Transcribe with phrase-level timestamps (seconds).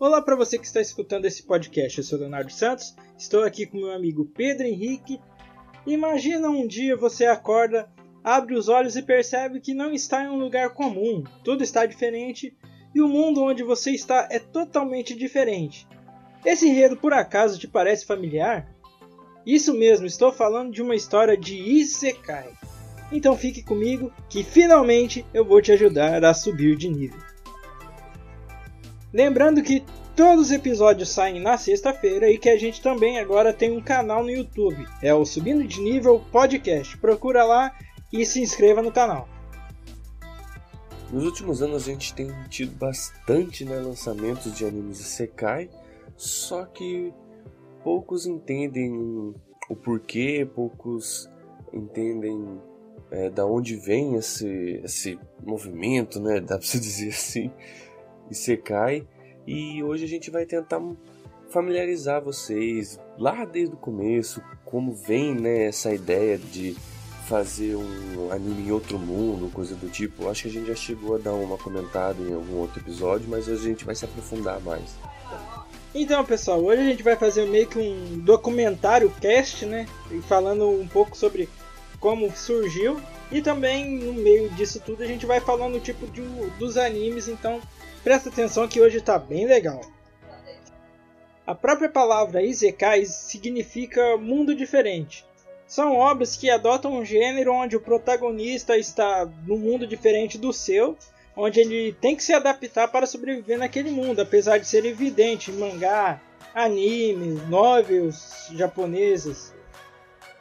[0.00, 1.98] Olá para você que está escutando esse podcast.
[1.98, 5.20] Eu sou Leonardo Santos, estou aqui com meu amigo Pedro Henrique.
[5.84, 7.90] Imagina um dia você acorda,
[8.22, 12.56] abre os olhos e percebe que não está em um lugar comum, tudo está diferente
[12.94, 15.84] e o mundo onde você está é totalmente diferente.
[16.44, 18.72] Esse enredo por acaso te parece familiar?
[19.44, 22.52] Isso mesmo, estou falando de uma história de Isekai.
[23.10, 27.27] Então fique comigo que finalmente eu vou te ajudar a subir de nível.
[29.12, 29.84] Lembrando que
[30.14, 34.22] todos os episódios saem na sexta-feira e que a gente também agora tem um canal
[34.22, 34.86] no YouTube.
[35.02, 36.96] É o Subindo de Nível Podcast.
[36.98, 37.74] Procura lá
[38.12, 39.28] e se inscreva no canal.
[41.10, 45.70] Nos últimos anos a gente tem tido bastante né, lançamentos de animes Sekai,
[46.16, 47.14] só que
[47.82, 48.92] poucos entendem
[49.70, 51.30] o porquê, poucos
[51.72, 52.60] entendem
[53.10, 56.40] é, da onde vem esse, esse movimento, né?
[56.40, 57.50] Dá pra se dizer assim,
[58.30, 59.06] Isekai.
[59.46, 60.80] E hoje a gente vai tentar
[61.50, 66.76] familiarizar vocês lá desde o começo, como vem né, essa ideia de
[67.26, 70.28] fazer um anime em outro mundo, coisa do tipo.
[70.28, 73.48] Acho que a gente já chegou a dar uma comentada em algum outro episódio, mas
[73.48, 74.96] hoje a gente vai se aprofundar mais.
[75.94, 79.86] Então, pessoal, hoje a gente vai fazer meio que um documentário cast, né?
[80.26, 81.48] Falando um pouco sobre
[82.00, 86.22] como surgiu e também no meio disso tudo a gente vai falando tipo de,
[86.58, 87.60] dos animes, então
[88.08, 89.82] presta atenção que hoje está bem legal.
[91.46, 95.26] A própria palavra Isekai significa mundo diferente.
[95.66, 100.96] São obras que adotam um gênero onde o protagonista está num mundo diferente do seu,
[101.36, 105.58] onde ele tem que se adaptar para sobreviver naquele mundo, apesar de ser evidente em
[105.58, 106.18] mangá,
[106.54, 109.52] anime, novels japonesas,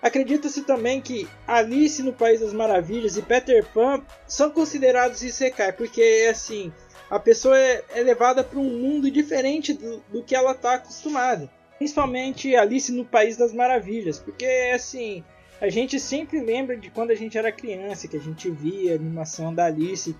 [0.02, 6.28] Acredita-se também que Alice no País das Maravilhas e Peter Pan são considerados Isekai, porque
[6.30, 6.72] assim,
[7.10, 11.50] a pessoa é, é levada para um mundo diferente do, do que ela está acostumada.
[11.78, 15.24] Principalmente Alice no País das Maravilhas, porque assim,
[15.62, 18.96] a gente sempre lembra de quando a gente era criança, que a gente via a
[18.96, 20.16] animação da Alice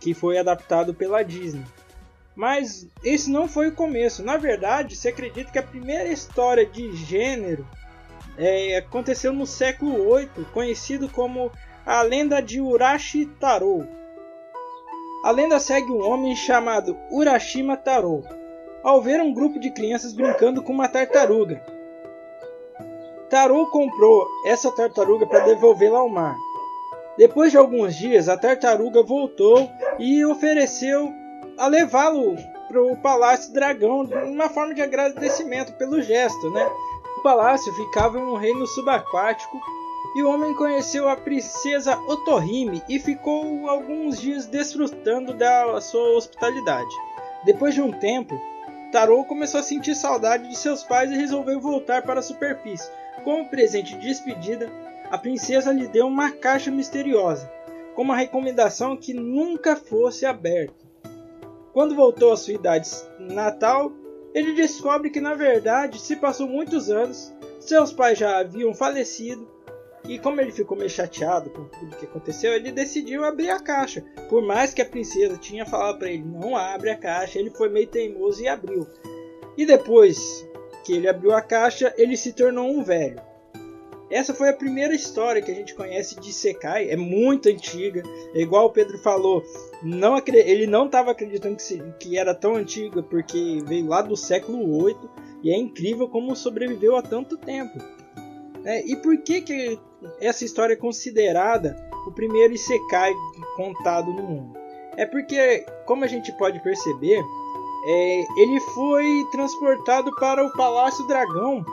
[0.00, 1.64] que foi adaptado pela Disney.
[2.34, 4.22] Mas esse não foi o começo.
[4.22, 7.66] Na verdade, se acredita que a primeira história de gênero
[8.36, 11.52] é, aconteceu no século 8, conhecido como
[11.84, 13.86] a lenda de Urashi Taro.
[15.22, 18.24] A lenda segue um homem chamado Urashima Taro,
[18.82, 21.62] ao ver um grupo de crianças brincando com uma tartaruga.
[23.30, 26.36] Taro comprou essa tartaruga para devolvê-la ao mar.
[27.16, 31.12] Depois de alguns dias, a tartaruga voltou e ofereceu
[31.56, 32.34] a levá-lo
[32.68, 36.70] para o Palácio Dragão, uma forma de agradecimento pelo gesto, né?
[37.22, 39.60] palácio ficava em um reino subaquático
[40.14, 46.94] e o homem conheceu a princesa Otohime e ficou alguns dias desfrutando da sua hospitalidade.
[47.44, 48.38] Depois de um tempo,
[48.92, 52.90] Tarô começou a sentir saudade de seus pais e resolveu voltar para a superfície.
[53.24, 54.70] Como presente de despedida,
[55.10, 57.50] a princesa lhe deu uma caixa misteriosa,
[57.94, 60.74] com uma recomendação que nunca fosse aberta.
[61.72, 63.92] Quando voltou à sua idade natal,
[64.34, 69.48] ele descobre que na verdade se passou muitos anos, seus pais já haviam falecido
[70.08, 74.04] e como ele ficou meio chateado com tudo que aconteceu, ele decidiu abrir a caixa.
[74.28, 77.68] Por mais que a princesa tinha falado para ele não abre a caixa, ele foi
[77.68, 78.86] meio teimoso e abriu.
[79.56, 80.48] E depois
[80.84, 83.20] que ele abriu a caixa, ele se tornou um velho.
[84.10, 88.02] Essa foi a primeira história que a gente conhece de Sekai, é muito antiga.
[88.34, 89.42] É igual o Pedro falou,
[89.82, 94.14] não ele não estava acreditando que, se, que, era tão antiga porque veio lá do
[94.14, 95.10] século 8
[95.42, 97.78] e é incrível como sobreviveu há tanto tempo.
[98.64, 99.78] É, e por que, que
[100.20, 101.76] essa história é considerada
[102.06, 103.12] o primeiro Isekai
[103.56, 104.58] contado no mundo?
[104.96, 107.22] É porque, como a gente pode perceber,
[107.84, 111.64] é, ele foi transportado para o Palácio Dragão,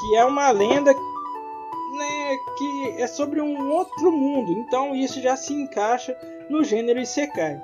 [0.00, 5.52] que é uma lenda né, que é sobre um outro mundo, então isso já se
[5.52, 6.16] encaixa
[6.48, 7.60] no gênero Isekai.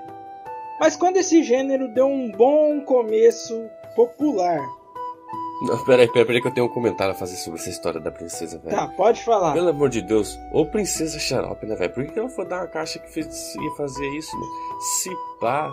[0.78, 4.77] Mas quando esse gênero deu um bom começo popular.
[5.60, 8.12] Não, peraí, peraí, peraí que eu tenho um comentário a fazer sobre essa história da
[8.12, 8.76] princesa, velho.
[8.76, 9.52] Tá, pode falar.
[9.52, 11.92] Pelo amor de Deus, ô princesa xarope, né, velho?
[11.92, 14.46] Por que ela foi dar uma caixa que fez, ia fazer isso, né?
[14.80, 15.10] Se
[15.40, 15.68] pá,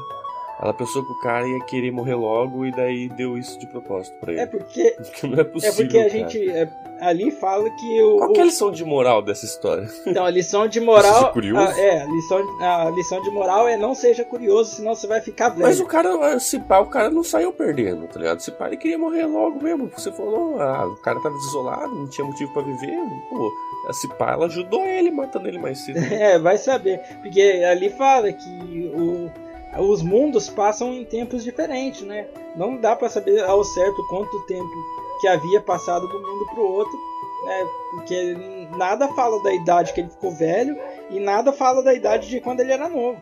[0.60, 4.18] ela pensou que o cara ia querer morrer logo e daí deu isso de propósito
[4.20, 4.42] pra ele.
[4.42, 4.96] É porque.
[4.98, 5.74] porque não é possível.
[5.74, 6.10] É porque a cara.
[6.10, 6.50] gente.
[6.50, 6.70] É,
[7.02, 8.18] ali fala que o.
[8.18, 9.88] Qual que é a lição de moral dessa história?
[10.16, 11.14] Então, a lição de moral.
[11.14, 11.74] Seja curioso?
[11.74, 15.20] A, é, a lição, a lição de moral é não seja curioso, senão você vai
[15.20, 15.64] ficar velho.
[15.64, 18.40] Mas o cara, se pá, o cara não saiu perdendo, tá ligado?
[18.40, 19.92] Se pá, ele queria morrer logo mesmo.
[19.98, 22.98] Você falou, ah, o cara tava desolado, não tinha motivo pra viver.
[23.30, 23.52] Pô,
[23.92, 26.00] se pá, ela ajudou ele, matando ele mais cedo.
[26.14, 27.00] é, vai saber.
[27.22, 29.30] Porque ali fala que o
[29.78, 32.28] os mundos passam em tempos diferentes, né?
[32.56, 34.72] Não dá para saber ao certo quanto tempo
[35.20, 36.98] que havia passado do mundo para o outro,
[37.46, 37.68] né?
[37.92, 38.38] Porque
[38.78, 40.78] nada fala da idade que ele ficou velho
[41.10, 43.20] e nada fala da idade de quando ele era novo.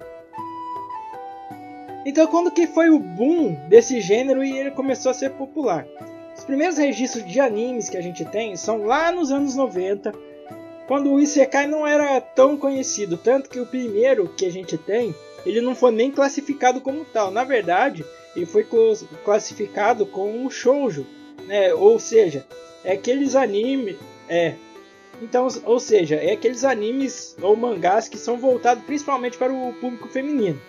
[2.06, 5.88] Então, quando que foi o boom desse gênero e ele começou a ser popular?
[6.36, 10.12] Os primeiros registros de animes que a gente tem são lá nos anos 90,
[10.88, 15.16] quando o Isekai não era tão conhecido, tanto que o primeiro que a gente tem,
[15.46, 17.32] ele não foi nem classificado como tal.
[17.32, 18.06] Na verdade,
[18.36, 18.66] ele foi
[19.24, 21.06] classificado como shoujo,
[21.46, 21.74] né?
[21.74, 22.46] Ou seja,
[22.84, 23.98] é aqueles animes,
[24.28, 24.56] é.
[25.22, 30.08] Então, ou seja, é aqueles animes ou mangás que são voltados principalmente para o público
[30.10, 30.60] feminino.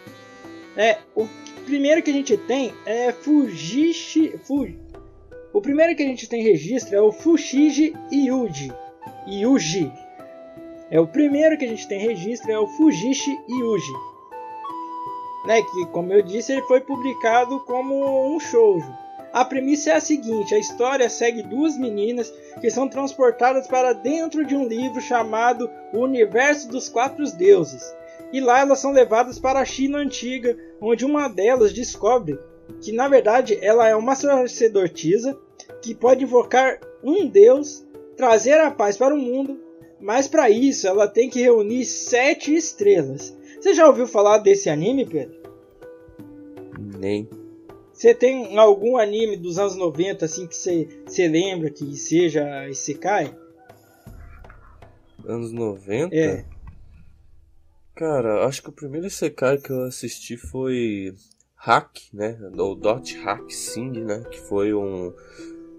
[0.77, 1.27] É, o
[1.65, 4.79] primeiro que a gente tem é Fujishi, Fuji,
[5.55, 8.73] o primeiro que a gente tem registro é o Fushigi Yuji.
[9.29, 9.93] Yuji.
[10.91, 13.93] É o primeiro que a gente tem registro é o Fujishi Yuji.
[15.47, 18.91] Né, que como eu disse, ele foi publicado como um shoujo.
[19.33, 24.45] A premissa é a seguinte: a história segue duas meninas que são transportadas para dentro
[24.45, 27.83] de um livro chamado O Universo dos Quatro Deuses.
[28.33, 32.39] E lá elas são levadas para a China antiga, onde uma delas descobre
[32.81, 35.39] que na verdade ela é uma sacerdotisa
[35.83, 37.85] que pode invocar um deus,
[38.17, 39.61] trazer a paz para o mundo,
[40.01, 43.37] mas para isso ela tem que reunir sete estrelas.
[43.65, 45.41] Você já ouviu falar desse anime, Pedro?
[46.99, 47.27] Nem.
[47.95, 53.35] Você tem algum anime dos anos 90 assim que você, lembra que seja Isekai?
[55.25, 56.15] Anos 90?
[56.15, 56.45] É.
[57.95, 61.15] Cara, acho que o primeiro Isekai que eu assisti foi
[61.57, 62.39] Hack, né?
[62.59, 64.25] Ou Dot Hack Sing, né?
[64.31, 65.11] Que foi um,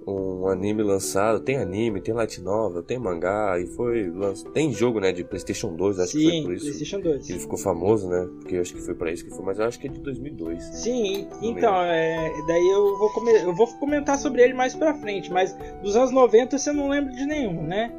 [0.07, 1.39] um anime lançado.
[1.39, 4.51] Tem anime, tem light novel, tem mangá e foi lançado.
[4.51, 5.11] Tem jogo, né?
[5.11, 6.65] De PlayStation 2, acho Sim, que foi por isso.
[6.65, 7.29] PlayStation 2.
[7.29, 8.27] Ele ficou famoso, né?
[8.39, 9.99] Porque eu acho que foi para isso que foi, mas eu acho que é de
[9.99, 10.63] 2002.
[10.63, 15.31] Sim, então, é, daí eu vou, come, eu vou comentar sobre ele mais pra frente,
[15.31, 17.91] mas dos anos 90 você não lembra de nenhum, né?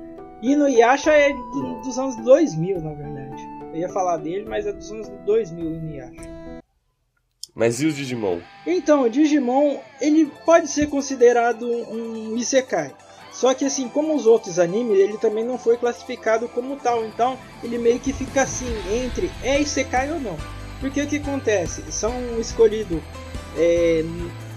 [0.43, 3.43] E no Yasha é do, dos anos 2000, na verdade.
[3.73, 6.36] Eu ia falar dele, mas é dos anos 2000 no Yasha.
[7.57, 8.41] Mas e o Digimon?
[8.67, 12.93] Então, o Digimon, ele pode ser considerado um Isekai.
[13.33, 17.07] Só que assim, como os outros animes, ele também não foi classificado como tal.
[17.07, 20.37] Então, ele meio que fica assim, entre é Isekai ou não.
[20.81, 21.83] Porque o que acontece?
[21.91, 23.01] São escolhidos,
[23.57, 24.05] é,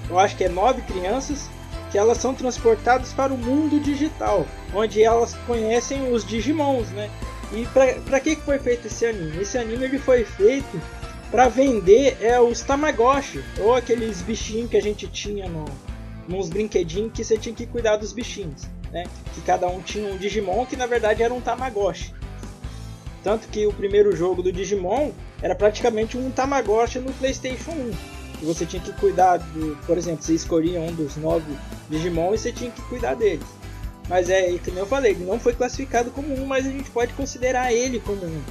[0.09, 1.49] eu acho que é nove crianças,
[1.93, 4.45] que elas são transportadas para o mundo digital,
[4.75, 7.09] onde elas conhecem os Digimons, né?
[7.53, 9.41] E para que foi feito esse anime?
[9.41, 10.79] Esse anime ele foi feito
[11.31, 15.65] para vender é os Tamagotchi, ou aqueles bichinhos que a gente tinha no,
[16.27, 19.05] nos brinquedinhos que você tinha que cuidar dos bichinhos, né?
[19.33, 22.13] Que cada um tinha um Digimon que na verdade era um Tamagotchi.
[23.23, 25.11] Tanto que o primeiro jogo do Digimon
[25.41, 27.91] era praticamente um Tamagotchi no PlayStation 1.
[28.41, 31.51] E você tinha que cuidar do, por exemplo, você escolhia um dos nove
[31.89, 33.45] Digimon e você tinha que cuidar deles.
[34.07, 37.13] Mas é, como eu falei, ele não foi classificado como um, mas a gente pode
[37.13, 38.41] considerar ele como um.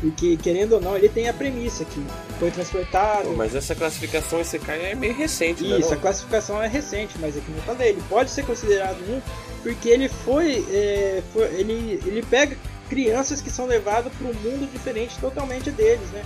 [0.00, 2.04] Porque, querendo ou não, ele tem a premissa que
[2.38, 3.30] foi transportado.
[3.30, 5.78] Mas essa classificação SK é meio recente, né?
[5.78, 9.20] Isso, a classificação é recente, mas é que eu falei, ele pode ser considerado um,
[9.62, 10.66] porque ele foi.
[10.70, 12.56] É, foi ele, ele pega
[12.90, 16.22] crianças que são levadas para um mundo diferente totalmente deles, né?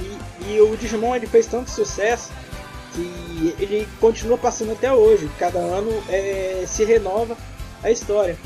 [0.00, 2.30] E, e o Digimon ele fez tanto sucesso
[2.94, 5.30] que ele continua passando até hoje.
[5.38, 7.36] Cada ano é, se renova
[7.82, 8.36] a história.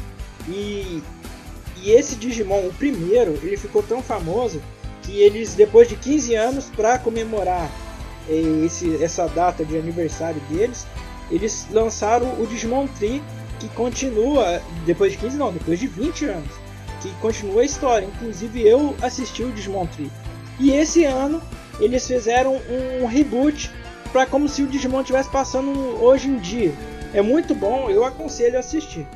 [0.49, 1.03] E
[1.83, 4.63] e esse Digimon, o primeiro, ele ficou tão famoso
[5.03, 7.69] que eles, depois de 15 anos, para comemorar
[8.29, 10.87] eh, esse, essa data de aniversário deles,
[11.31, 13.23] eles lançaram o Digimon Tree,
[13.59, 16.51] que continua, depois de 15 não, depois de 20 anos,
[17.01, 18.07] que continua a história.
[18.07, 20.11] Inclusive eu assisti o Digimon Tree.
[20.61, 21.43] E esse ano
[21.81, 22.61] eles fizeram
[23.01, 23.71] um reboot
[24.13, 25.71] para como se o Digimon estivesse passando
[26.03, 26.73] hoje em dia.
[27.13, 29.07] É muito bom, eu aconselho a assistir.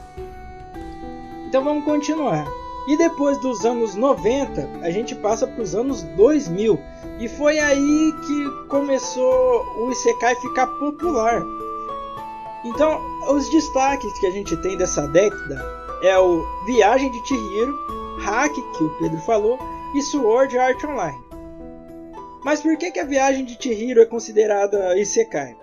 [1.57, 2.47] Então vamos continuar.
[2.87, 6.79] E depois dos anos 90, a gente passa para os anos 2000.
[7.19, 11.43] E foi aí que começou o Isekai ficar popular.
[12.63, 15.65] Então, os destaques que a gente tem dessa década
[16.03, 17.75] é o Viagem de Chihiro,
[18.19, 19.59] Hack, que o Pedro falou,
[19.95, 21.25] e Sword Art Online.
[22.45, 25.57] Mas por que, que a Viagem de Chihiro é considerada Isekai?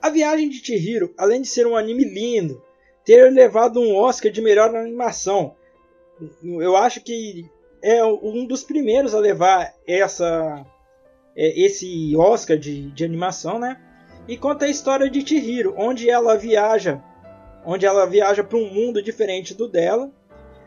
[0.00, 2.62] A Viagem de Chihiro, além de ser um anime lindo,
[3.10, 5.56] ter levado um Oscar de melhor animação.
[6.44, 7.44] Eu acho que
[7.82, 10.64] é um dos primeiros a levar essa
[11.34, 13.80] é, esse Oscar de, de animação, né?
[14.28, 17.02] E conta a história de Chihiro, onde ela viaja,
[17.66, 20.12] onde ela viaja para um mundo diferente do dela,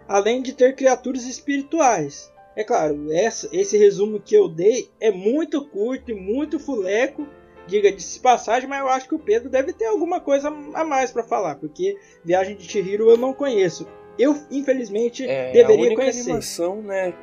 [0.06, 2.30] além de ter criaturas espirituais.
[2.58, 7.26] É claro, essa, esse resumo que eu dei é muito curto e muito fuleco,
[7.68, 11.12] diga de passagem, mas eu acho que o Pedro deve ter alguma coisa a mais
[11.12, 13.88] para falar, porque Viagem de Chihiro eu não conheço.
[14.18, 16.30] Eu, infelizmente, é, deveria a única conhecer.
[16.30, 17.14] animação, né?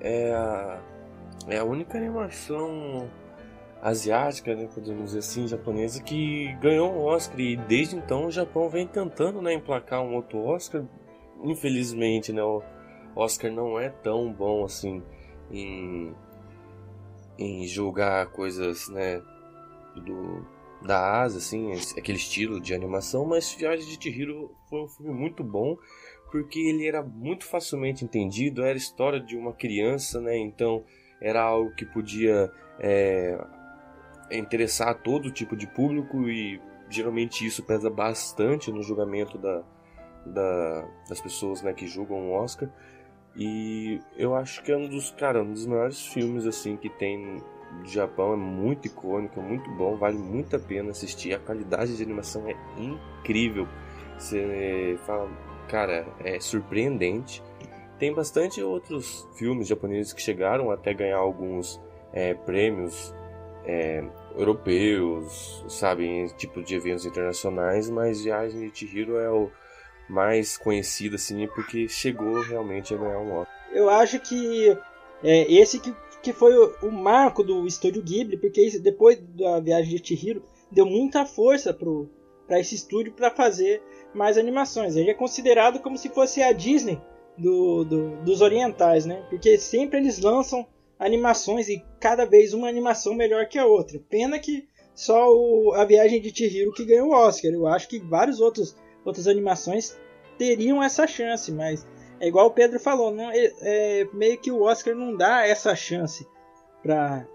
[0.00, 0.80] É a,
[1.48, 3.08] é a única animação
[3.80, 7.40] asiática, né, podemos dizer assim, japonesa, que ganhou um Oscar.
[7.40, 10.84] E desde então o Japão vem tentando né, emplacar um outro Oscar.
[11.42, 12.62] Infelizmente, né, o
[13.16, 15.02] Oscar não é tão bom assim
[15.50, 16.14] em,
[17.38, 19.22] em julgar coisas né,
[19.96, 20.44] do,
[20.82, 25.42] da Ásia, assim, aquele estilo de animação, mas Viagem de Chihiro foi um filme muito
[25.42, 25.76] bom
[26.32, 30.34] porque ele era muito facilmente entendido, era história de uma criança, né?
[30.38, 30.82] Então
[31.20, 33.38] era algo que podia é,
[34.30, 36.58] interessar todo tipo de público e
[36.88, 39.62] geralmente isso pesa bastante no julgamento da,
[40.24, 42.70] da, das pessoas né, que julgam o Oscar.
[43.36, 47.42] E eu acho que é um dos, cara, um dos melhores filmes assim que tem
[47.80, 51.34] do Japão, é muito icônico, é muito bom, vale muito a pena assistir.
[51.34, 53.66] A qualidade de animação é incrível.
[54.18, 55.30] Você fala,
[55.68, 57.42] cara, é surpreendente.
[57.98, 61.80] Tem bastante outros filmes japoneses que chegaram até ganhar alguns
[62.12, 63.14] é, prêmios
[63.64, 64.04] é,
[64.36, 69.50] europeus, sabe, em tipo de eventos internacionais, mas Viagem de Chihiro é o
[70.08, 73.54] mais conhecido assim porque chegou realmente a ganhar um Oscar.
[73.72, 74.76] Eu acho que
[75.22, 79.96] é, esse que, que foi o, o, marco do estúdio Ghibli, porque depois da Viagem
[79.96, 83.82] de Chihiro deu muita força para esse estúdio para fazer
[84.14, 84.96] mais animações.
[84.96, 87.00] Ele é considerado como se fosse a Disney
[87.38, 89.24] do, do, dos orientais, né?
[89.30, 90.66] Porque sempre eles lançam
[90.98, 93.98] animações e cada vez uma animação melhor que a outra.
[94.08, 97.50] Pena que só o, a Viagem de Chihiro que ganhou o Oscar.
[97.50, 99.98] Eu acho que vários outros outras animações
[100.38, 101.86] teriam essa chance, mas
[102.20, 105.74] é igual o Pedro falou, não é, é meio que o Oscar não dá essa
[105.74, 106.26] chance
[106.82, 107.26] para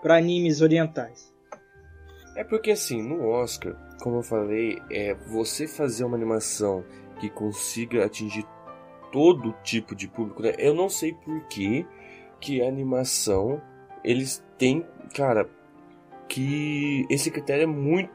[0.00, 1.32] para animes orientais.
[2.36, 6.84] É porque assim, no Oscar, como eu falei, é você fazer uma animação
[7.18, 8.44] que consiga atingir
[9.10, 10.52] todo tipo de público, né?
[10.58, 11.86] Eu não sei por que
[12.40, 13.62] que a animação
[14.04, 15.48] eles têm, cara,
[16.28, 18.10] que esse critério é muito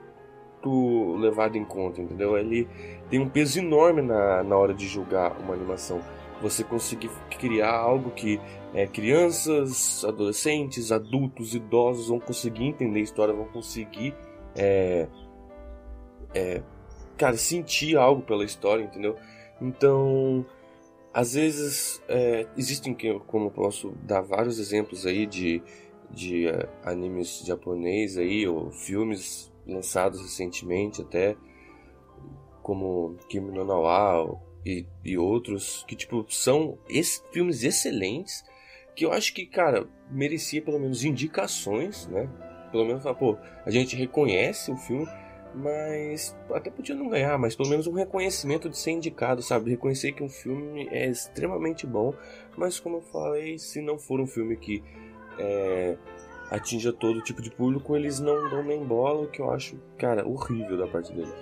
[0.68, 2.38] levado em conta, entendeu?
[2.38, 2.68] Ele
[3.10, 6.02] tem um peso enorme na, na hora de julgar uma animação.
[6.42, 8.40] Você conseguir criar algo que
[8.74, 14.16] é, crianças, adolescentes, adultos, idosos vão conseguir entender a história, vão conseguir,
[14.56, 15.08] é,
[16.34, 16.62] é,
[17.18, 19.16] cara, sentir algo pela história, entendeu?
[19.62, 20.46] Então,
[21.14, 22.96] às vezes, é, existem,
[23.28, 25.62] como posso dar vários exemplos aí de,
[26.12, 31.36] de uh, animes japonês aí, ou filmes lançados recentemente até,
[32.62, 38.44] como Kimi no Nawa e, e outros, que tipo, são es, filmes excelentes,
[38.96, 42.30] que eu acho que, cara, merecia pelo menos indicações, né?
[42.72, 45.08] Pelo menos, pô, a gente reconhece o filme,
[45.56, 49.72] mas até podia não ganhar, mas pelo menos um reconhecimento de ser indicado, sabe?
[49.72, 52.14] Reconhecer que um filme é extremamente bom,
[52.56, 54.84] mas como eu falei, se não for um filme que
[55.40, 55.98] é,
[56.50, 60.28] atinja todo tipo de público, eles não dão nem bola, o que eu acho, cara,
[60.28, 61.34] horrível da parte deles.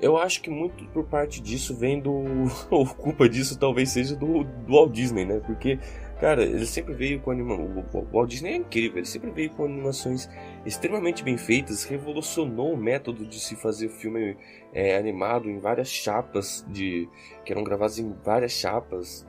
[0.00, 2.24] Eu acho que muito por parte disso vem do.
[2.70, 5.40] ou culpa disso talvez seja do, do Walt Disney, né?
[5.46, 5.78] Porque
[6.22, 7.84] Cara, ele sempre veio com animação.
[7.92, 10.30] O Walt Disney é incrível, ele sempre veio com animações
[10.64, 14.36] extremamente bem feitas, revolucionou o método de se fazer filme
[14.72, 17.08] é, animado em várias chapas, de
[17.44, 19.26] que eram gravadas em várias chapas,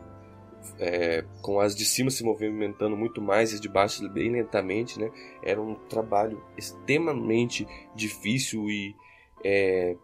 [0.79, 5.00] é, com as de cima se movimentando muito mais e as de baixo bem lentamente,
[5.00, 5.12] né?
[5.43, 8.96] Era um trabalho extremamente difícil e
[9.43, 9.96] é,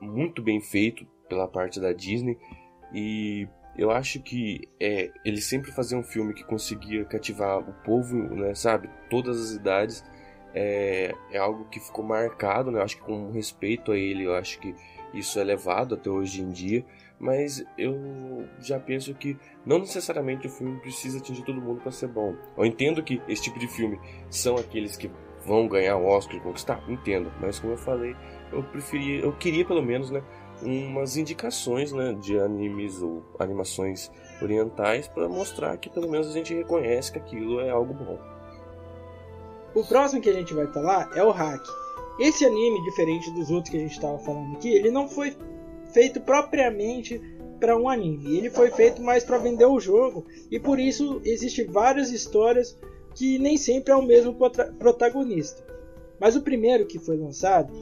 [0.00, 2.38] muito bem feito pela parte da Disney.
[2.92, 3.46] E
[3.76, 8.54] eu acho que é, ele sempre fazia um filme que conseguia cativar o povo, né,
[8.54, 8.88] sabe?
[9.08, 10.04] Todas as idades.
[10.54, 12.78] É, é algo que ficou marcado, né?
[12.78, 14.74] Eu acho que com respeito a ele, eu acho que
[15.12, 16.84] isso é levado até hoje em dia.
[17.18, 22.08] Mas eu já penso que não necessariamente o filme precisa atingir todo mundo para ser
[22.08, 22.36] bom.
[22.56, 23.98] Eu entendo que esse tipo de filme
[24.30, 25.10] são aqueles que
[25.44, 27.32] vão ganhar o Oscar conquistar, entendo.
[27.40, 28.14] Mas como eu falei,
[28.52, 30.22] eu preferia, eu queria pelo menos, né?
[30.62, 34.10] umas indicações né, de animes ou animações
[34.42, 38.18] orientais para mostrar que pelo menos a gente reconhece que aquilo é algo bom.
[39.74, 41.62] O próximo que a gente vai falar é o Hack.
[42.18, 45.36] Esse anime, diferente dos outros que a gente estava falando aqui, ele não foi
[45.92, 47.20] feito propriamente
[47.58, 48.36] para um anime.
[48.36, 52.76] Ele foi feito mais para vender o jogo e por isso existem várias histórias
[53.14, 54.34] que nem sempre é o mesmo
[54.78, 55.64] protagonista.
[56.20, 57.72] Mas o primeiro que foi lançado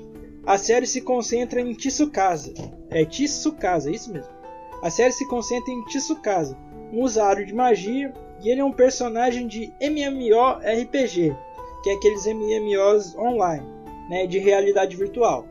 [0.47, 2.55] a série se concentra em Tsukasa.
[2.89, 4.33] É Tsukasa, isso mesmo.
[4.81, 6.57] A série se concentra em Tsukasa,
[6.93, 11.35] um usuário de magia e ele é um personagem de MMORPG,
[11.83, 13.67] que é aqueles MMOs online,
[14.09, 15.49] né, de realidade virtual.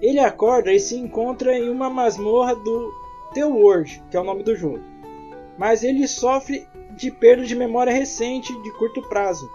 [0.00, 2.92] Ele acorda e se encontra em uma masmorra do
[3.34, 4.80] The World, que é o nome do jogo.
[5.58, 6.66] Mas ele sofre
[6.96, 9.48] de perda de memória recente de curto prazo.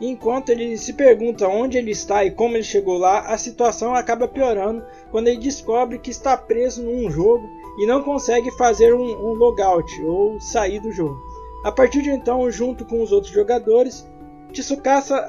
[0.00, 4.28] Enquanto ele se pergunta onde ele está e como ele chegou lá, a situação acaba
[4.28, 7.48] piorando quando ele descobre que está preso num jogo
[7.78, 11.18] e não consegue fazer um, um logout ou sair do jogo.
[11.64, 14.06] A partir de então, junto com os outros jogadores,
[14.52, 15.24] Tsukasa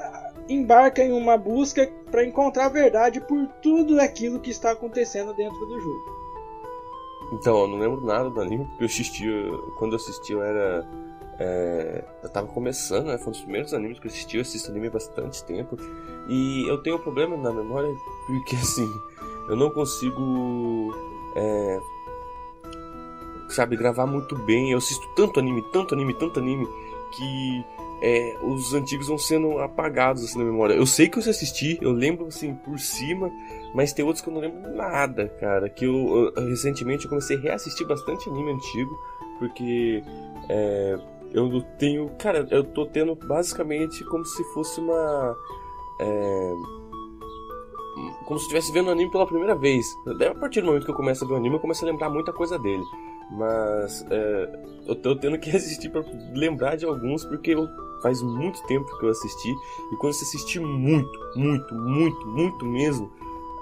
[0.48, 5.58] embarca em uma busca para encontrar a verdade por tudo aquilo que está acontecendo dentro
[5.66, 6.18] do jogo.
[7.32, 9.32] Então, eu não lembro nada do anime, porque eu assistia.
[9.78, 10.88] Quando eu assisti, eu era.
[11.38, 13.18] É, eu tava começando, né?
[13.18, 14.36] Foi um dos primeiros animes que eu assisti.
[14.36, 15.76] Eu assisto anime há bastante tempo.
[16.28, 17.94] E eu tenho um problema na memória,
[18.26, 18.90] porque assim.
[19.48, 20.94] Eu não consigo.
[21.36, 21.80] É,
[23.50, 24.72] sabe, gravar muito bem.
[24.72, 26.66] Eu assisto tanto anime, tanto anime, tanto anime,
[27.12, 27.64] que
[28.02, 30.74] é, os antigos vão sendo apagados assim na memória.
[30.74, 33.30] Eu sei que eu assisti, eu lembro assim por cima,
[33.74, 35.68] mas tem outros que eu não lembro nada, cara.
[35.68, 38.98] Que eu, eu recentemente eu comecei a reassistir bastante anime antigo,
[39.38, 40.02] porque
[40.48, 40.98] é,
[41.32, 45.36] eu tenho, cara, eu tô tendo basicamente como se fosse uma
[46.00, 46.52] é,
[48.24, 49.86] como se estivesse vendo o anime pela primeira vez.
[50.06, 52.10] A partir do momento que eu começo a ver o anime, eu começo a lembrar
[52.10, 52.84] muita coisa dele.
[53.30, 57.66] Mas é, eu tô tendo que assistir para lembrar de alguns, porque eu,
[58.02, 59.54] faz muito tempo que eu assisti.
[59.92, 63.10] E quando você assistir muito, muito, muito, muito mesmo,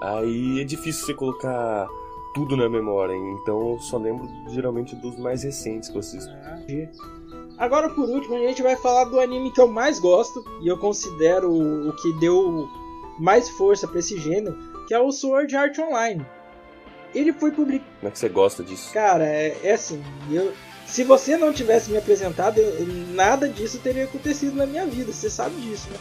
[0.01, 1.87] aí é difícil você colocar
[2.33, 3.15] tudo na memória.
[3.15, 6.31] Então eu só lembro geralmente dos mais recentes que eu assisto.
[7.57, 10.77] Agora por último a gente vai falar do anime que eu mais gosto e eu
[10.77, 12.69] considero o que deu
[13.19, 14.55] mais força para esse gênero,
[14.87, 16.25] que é o Sword Art Online.
[17.15, 17.89] Ele foi publicado.
[17.99, 18.93] Como é que você gosta disso?
[18.93, 20.53] Cara, é, é assim, eu,
[20.87, 22.61] se você não tivesse me apresentado,
[23.13, 25.97] nada disso teria acontecido na minha vida, você sabe disso, né?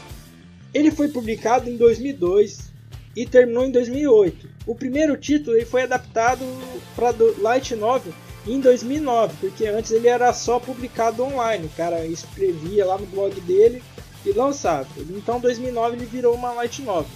[0.73, 2.71] Ele foi publicado em 2002
[3.17, 4.49] e terminou em 2008.
[4.67, 6.45] O primeiro título ele foi adaptado
[6.95, 8.13] para Light Novel
[8.47, 11.67] em 2009, porque antes ele era só publicado online.
[11.67, 13.83] O cara escrevia lá no blog dele
[14.25, 14.87] e lançava.
[15.11, 17.11] Então, em 2009 ele virou uma light novel.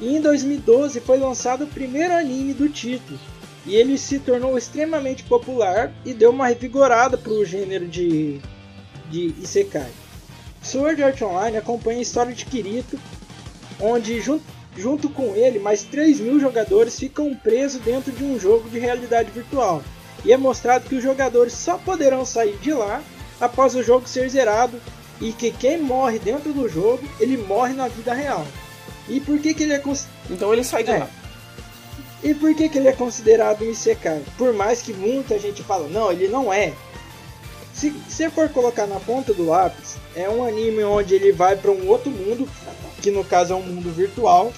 [0.00, 3.18] E em 2012 foi lançado o primeiro anime do título.
[3.64, 8.40] E ele se tornou extremamente popular e deu uma revigorada para o gênero de,
[9.08, 9.90] de Isekai.
[10.62, 12.98] Sword Art Online acompanha a história de Kirito,
[13.80, 14.44] onde junto,
[14.76, 19.30] junto com ele mais 3 mil jogadores ficam presos dentro de um jogo de realidade
[19.30, 19.82] virtual.
[20.24, 23.02] E é mostrado que os jogadores só poderão sair de lá
[23.40, 24.80] após o jogo ser zerado
[25.20, 28.46] e que quem morre dentro do jogo, ele morre na vida real.
[29.08, 30.06] E por que, que ele é cons...
[30.30, 30.98] Então ele sai de é.
[30.98, 31.08] lá.
[32.22, 34.22] E por que, que ele é considerado um Isekai?
[34.38, 36.72] Por mais que muita gente fala, não, ele não é.
[37.72, 41.70] Se você for colocar na ponta do lápis, é um anime onde ele vai para
[41.70, 42.48] um outro mundo,
[43.00, 44.52] que no caso é um mundo virtual,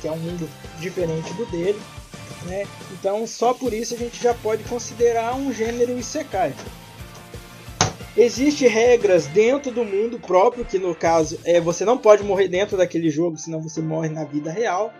[0.00, 1.80] que é um mundo diferente do dele,
[2.44, 2.66] né?
[2.90, 6.52] Então só por isso a gente já pode considerar um gênero Isekai.
[8.14, 12.76] Existem regras dentro do mundo próprio, que no caso é você não pode morrer dentro
[12.76, 14.92] daquele jogo, senão você morre na vida real.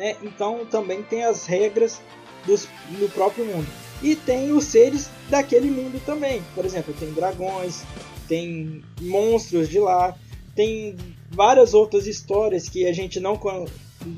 [0.00, 0.16] Né?
[0.22, 2.00] Então também tem as regras
[2.46, 3.66] dos, do próprio mundo.
[4.02, 6.42] E tem os seres daquele mundo também.
[6.54, 7.82] Por exemplo, tem dragões,
[8.26, 10.16] tem monstros de lá,
[10.56, 10.96] tem
[11.30, 13.38] várias outras histórias que a gente não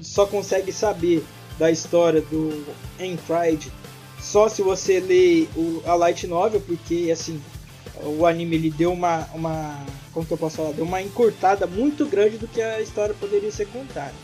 [0.00, 1.24] só consegue saber
[1.58, 2.64] da história do
[3.00, 3.72] Enfield
[4.20, 5.48] só se você ler
[5.84, 7.42] a light novel, porque assim
[8.04, 12.06] o anime ele deu uma, uma como que eu posso falar, deu uma encurtada muito
[12.06, 14.14] grande do que a história poderia ser contada.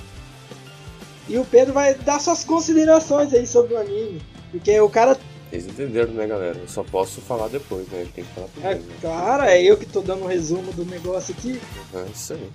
[1.29, 5.19] E o Pedro vai dar suas considerações aí sobre o anime, porque o cara
[5.51, 6.59] vocês entenderam, né, galera?
[6.59, 8.03] Eu só posso falar depois, né?
[8.03, 8.81] Ele tem que falar primeiro.
[8.81, 8.95] É, né?
[9.01, 11.59] Claro, é eu que tô dando um resumo do negócio aqui.
[11.95, 12.51] É isso aí.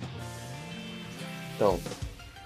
[1.56, 1.80] Então,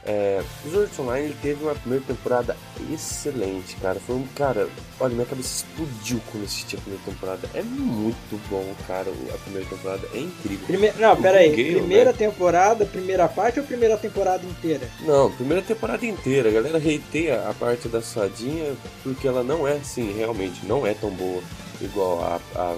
[0.08, 2.56] é, o Sword Online teve uma primeira temporada
[2.92, 4.00] excelente, cara.
[4.00, 4.26] Foi um.
[4.36, 4.70] Cara,
[5.02, 7.50] olha, minha cabeça explodiu quando assisti a primeira temporada.
[7.54, 9.12] É muito bom, cara.
[9.34, 10.66] A primeira temporada é incrível.
[10.66, 10.92] Prime...
[10.98, 11.52] Não, pera aí.
[11.52, 12.18] Primeira né?
[12.18, 14.90] temporada, primeira parte ou primeira temporada inteira?
[15.02, 16.48] Não, primeira temporada inteira.
[16.48, 20.94] A galera reiteia a parte da Sadinha porque ela não é assim, realmente, não é
[20.94, 21.44] tão boa
[21.82, 22.76] igual a, a, a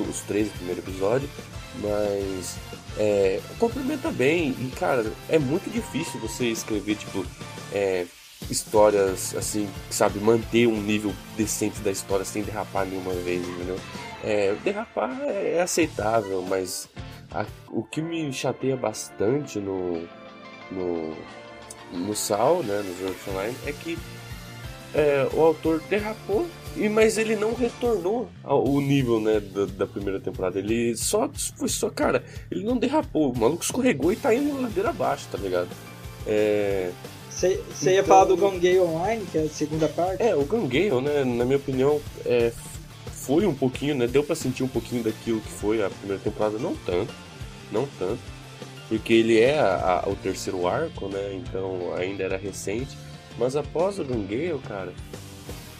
[0.00, 1.28] os, os três do primeiro episódio.
[1.78, 2.56] Mas
[2.96, 7.24] é, complementa bem e, cara, é muito difícil você escrever, tipo,
[7.72, 8.06] é,
[8.50, 13.78] histórias assim, sabe, manter um nível decente da história sem derrapar nenhuma vez, entendeu?
[14.24, 16.88] É, derrapar é aceitável, mas
[17.30, 20.02] a, o que me chateia bastante no,
[20.70, 21.16] no,
[21.92, 23.98] no Sal, né, no online, é que
[24.94, 30.20] é, o autor derrapou, e, mas ele não retornou ao nível né, da, da, primeira
[30.20, 30.58] temporada.
[30.58, 33.32] Ele só foi só, cara, ele não derrapou.
[33.32, 35.68] O maluco escorregou e tá indo ladeira abaixo, tá ligado?
[36.26, 36.90] É.
[37.30, 37.92] Você então...
[37.92, 40.22] ia falar do Gangale Online, que é a segunda parte?
[40.22, 42.52] É, o Gangale, né, na minha opinião, é,
[43.12, 44.06] foi um pouquinho, né?
[44.06, 47.12] Deu para sentir um pouquinho daquilo que foi a primeira temporada, não tanto,
[47.70, 48.20] não tanto,
[48.88, 51.34] porque ele é a, a, o terceiro arco, né?
[51.34, 52.96] Então ainda era recente.
[53.38, 54.94] Mas após o Gangale, cara,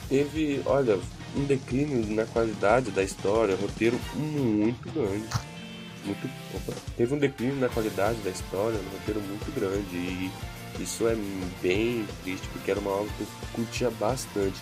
[0.08, 0.98] teve, olha,
[1.36, 5.26] um declínio na qualidade da história, roteiro muito grande.
[6.04, 9.96] Muito, opa, teve um declínio na qualidade da história, um roteiro muito grande.
[9.96, 10.30] E
[10.80, 11.16] isso é
[11.62, 14.56] bem triste, porque era uma obra que eu curtia bastante.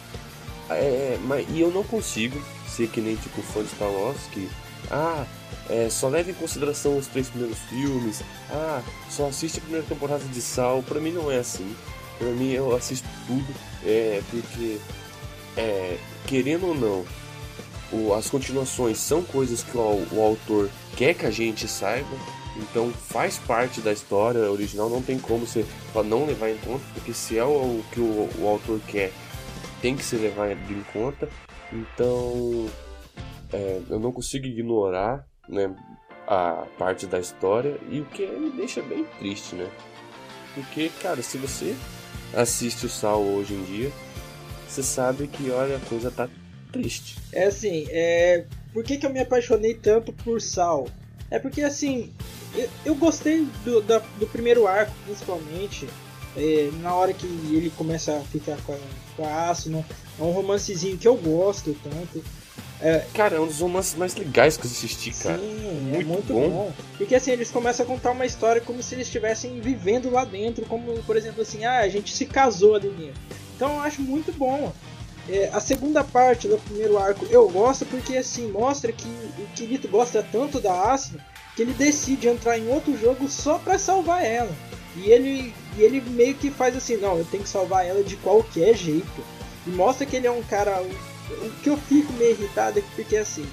[0.70, 4.48] É, mas, e eu não consigo ser que nem tipo fã de Star Wars que
[4.90, 5.26] ah,
[5.68, 10.24] é, só leve em consideração os três primeiros filmes, ah, só assiste a primeira temporada
[10.24, 10.82] de Sal.
[10.82, 11.74] Pra mim não é assim.
[12.18, 13.54] Pra mim eu assisto tudo,
[13.84, 14.78] é, porque
[15.56, 17.04] é, querendo ou não,
[17.92, 22.16] o, as continuações são coisas que o, o autor quer que a gente saiba,
[22.56, 25.64] então faz parte da história original, não tem como você
[26.04, 29.12] não levar em conta, porque se é o, que o, o autor quer,
[29.80, 31.28] tem que ser levado em conta.
[31.72, 32.68] Então
[33.52, 35.74] é, eu não consigo ignorar né,
[36.26, 39.68] a parte da história e o que me deixa bem triste, né?
[40.54, 41.76] Porque, cara, se você
[42.32, 43.92] assiste o Sal hoje em dia,
[44.74, 46.28] você sabe que, olha, a coisa tá
[46.72, 47.16] triste.
[47.32, 48.44] É assim, é...
[48.72, 50.88] por que, que eu me apaixonei tanto por Sal?
[51.30, 52.12] É porque, assim,
[52.54, 55.88] eu, eu gostei do, da, do primeiro arco, principalmente.
[56.36, 58.78] É, na hora que ele começa a ficar com a,
[59.16, 59.84] com a Asuna.
[60.18, 62.24] É um romancezinho que eu gosto tanto.
[62.80, 65.38] É, cara, é um dos romances mais legais que eu assisti, cara.
[65.38, 66.50] Sim, muito, é muito bom.
[66.50, 66.72] bom.
[66.98, 70.66] Porque assim, eles começam a contar uma história como se eles estivessem vivendo lá dentro,
[70.66, 73.20] como por exemplo assim, ah, a gente se casou ali dentro.
[73.54, 74.72] Então eu acho muito bom.
[75.28, 79.88] É, a segunda parte do primeiro arco eu gosto porque assim mostra que o Kirito
[79.88, 81.24] gosta tanto da Asuna
[81.56, 84.54] que ele decide entrar em outro jogo só para salvar ela.
[84.96, 88.16] E ele, e ele meio que faz assim, não, eu tenho que salvar ela de
[88.16, 89.24] qualquer jeito.
[89.66, 90.82] E mostra que ele é um cara.
[90.82, 93.46] O que eu fico meio irritado é porque assim,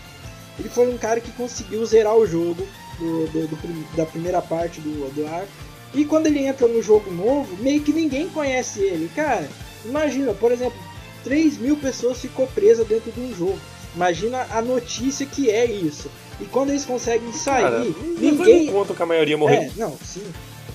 [0.59, 2.67] ele foi um cara que conseguiu zerar o jogo
[2.99, 5.51] do, do, do, da primeira parte do, do arco.
[5.93, 9.09] E quando ele entra no jogo novo, meio que ninguém conhece ele.
[9.15, 9.49] Cara,
[9.85, 10.79] imagina, por exemplo,
[11.23, 13.59] 3 mil pessoas ficou presa dentro de um jogo.
[13.95, 16.09] Imagina a notícia que é isso.
[16.39, 17.83] E quando eles conseguem sair, Cara,
[18.17, 18.71] ninguém.
[18.71, 19.61] Conta que a maioria morreu.
[19.61, 20.23] É, não, sim.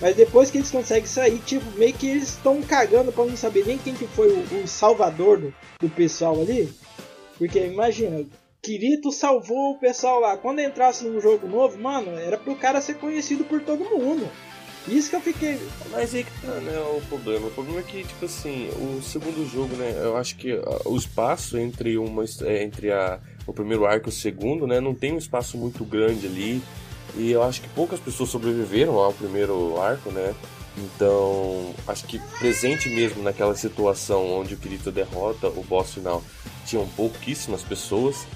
[0.00, 3.66] Mas depois que eles conseguem sair, tipo, meio que eles estão cagando pra não saber
[3.66, 6.70] nem quem que foi o, o salvador do, do pessoal ali.
[7.38, 8.24] Porque imagina,
[8.62, 10.36] Kirito salvou o pessoal lá.
[10.36, 14.28] Quando entrasse num jogo novo, mano, era pro cara ser conhecido por todo mundo.
[14.88, 15.58] Isso que eu fiquei.
[15.90, 17.48] Mas aí que tá, né, o problema.
[17.48, 21.58] O problema é que, tipo assim, o segundo jogo, né, eu acho que o espaço
[21.58, 25.18] entre uma é, entre a, o primeiro arco e o segundo, né, não tem um
[25.18, 26.62] espaço muito grande ali.
[27.16, 30.34] E eu acho que poucas pessoas sobreviveram ao primeiro arco, né?
[30.76, 36.22] Então, acho que presente mesmo naquela situação onde o Kirito derrota o boss final,
[36.66, 38.26] tinham pouquíssimas pessoas.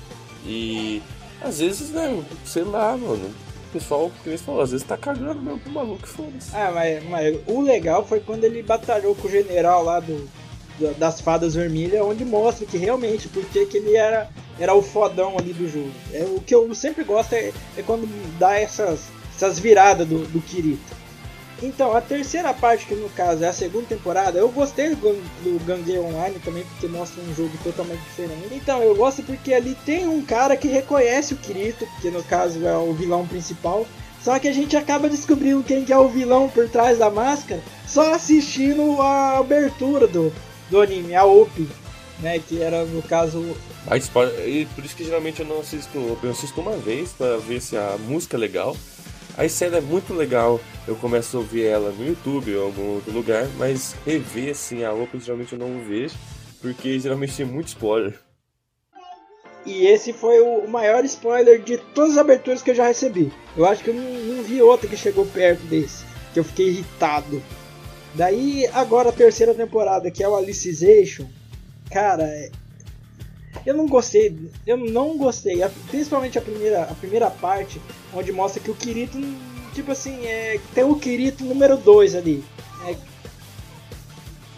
[0.46, 1.02] E
[1.42, 3.30] às vezes, né, sei lá, mano,
[3.72, 6.54] pessoal, que eles às vezes tá cagando mesmo pro maluco, foda-se.
[6.54, 10.28] Ah, mas, mas o legal foi quando ele batalhou com o general lá do,
[10.98, 14.28] das fadas vermelhas, onde mostra que realmente porque que ele era,
[14.58, 15.90] era o fodão ali do jogo.
[16.12, 20.40] É, o que eu sempre gosto é, é quando dá essas, essas viradas do, do
[20.40, 20.99] Kirito.
[21.62, 25.98] Então, a terceira parte, que no caso é a segunda temporada, eu gostei do, Gangue
[25.98, 28.48] Online também, porque mostra um jogo totalmente diferente.
[28.52, 32.64] Então, eu gosto porque ali tem um cara que reconhece o Kirito, que no caso
[32.66, 33.86] é o vilão principal.
[34.22, 37.62] Só que a gente acaba descobrindo quem que é o vilão por trás da máscara
[37.86, 40.32] só assistindo a abertura do,
[40.70, 41.66] do anime, a OP,
[42.20, 42.38] né?
[42.38, 43.56] Que era no caso.
[43.86, 47.60] Mas, por isso que geralmente eu não assisto OP, eu assisto uma vez para ver
[47.60, 48.76] se a música é legal.
[49.40, 52.94] A cena é muito legal, eu começo a ouvir ela no YouTube ou em algum
[52.96, 56.14] outro lugar, mas rever assim a OP geralmente eu não vejo,
[56.60, 58.20] porque geralmente tem muito spoiler.
[59.64, 63.32] E esse foi o maior spoiler de todas as aberturas que eu já recebi.
[63.56, 66.68] Eu acho que eu não, não vi outra que chegou perto desse, que eu fiquei
[66.68, 67.42] irritado.
[68.14, 71.26] Daí, agora a terceira temporada, que é o Alicization,
[71.90, 72.50] cara, é,
[73.64, 77.80] eu não gostei, eu não gostei, principalmente a primeira, a primeira parte,
[78.14, 79.18] onde mostra que o Kirito,
[79.74, 82.44] tipo assim, é, tem o Kirito número 2 ali.
[82.86, 82.96] É,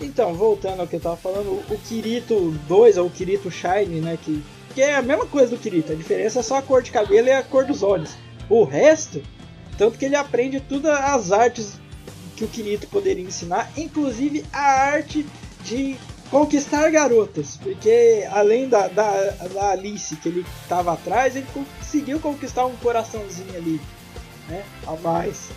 [0.00, 4.18] então, voltando ao que eu tava falando, o Kirito 2, ou o Kirito Shine, né,
[4.20, 4.42] que,
[4.74, 7.28] que é a mesma coisa do Kirito, a diferença é só a cor de cabelo
[7.28, 8.16] e a cor dos olhos.
[8.48, 9.22] O resto,
[9.78, 11.80] tanto que ele aprende todas as artes
[12.36, 15.24] que o Kirito poderia ensinar, inclusive a arte
[15.64, 15.96] de
[16.32, 19.12] conquistar garotas, porque além da, da,
[19.52, 23.78] da Alice que ele estava atrás, ele conseguiu conquistar um coraçãozinho ali,
[24.48, 24.64] né?
[24.86, 25.50] A mais.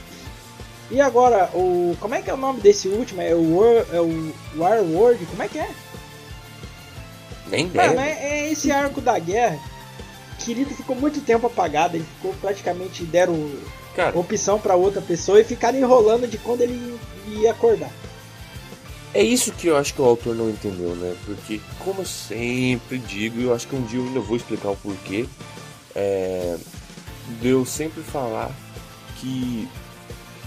[0.91, 3.21] E agora, o como é que é o nome desse último?
[3.21, 5.25] É o War, é o Warworld?
[5.27, 5.69] Como é que é?
[7.47, 7.97] Nem deve.
[7.97, 9.57] é, é esse arco da guerra.
[10.39, 13.33] Kirito ficou muito tempo apagado, ele ficou praticamente deram
[13.95, 17.89] Cara, opção para outra pessoa e ficaram enrolando de quando ele ia acordar.
[19.15, 21.15] É isso que eu acho que o autor não entendeu, né?
[21.25, 24.75] Porque, como eu sempre digo, eu acho que um dia eu ainda vou explicar o
[24.75, 25.25] porquê,
[25.95, 26.57] é,
[27.39, 28.53] de eu sempre falar
[29.15, 29.69] que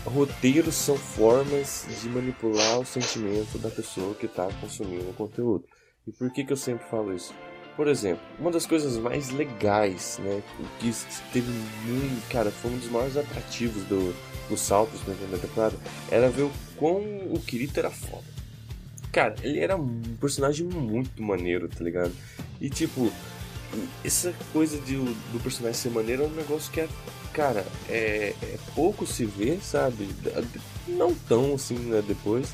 [0.05, 5.65] roteiros são formas de manipular o sentimento da pessoa que está consumindo o conteúdo.
[6.07, 7.33] E por que, que eu sempre falo isso?
[7.75, 10.43] Por exemplo, uma das coisas mais legais, né,
[10.79, 10.93] que
[11.33, 11.51] teve
[11.87, 14.15] muito, cara, foi um dos maiores atrativos do,
[14.47, 15.77] dos saltos da primeira temporada,
[16.11, 17.01] era ver o quão
[17.33, 18.38] o Kirito era foda.
[19.13, 22.13] Cara, ele era um personagem muito maneiro, tá ligado?
[22.61, 23.11] E tipo,
[24.05, 26.89] essa coisa de, do personagem ser maneiro é um negócio que é,
[27.33, 30.09] cara, é, é pouco se vê, sabe?
[30.87, 32.53] Não tão assim, né, depois,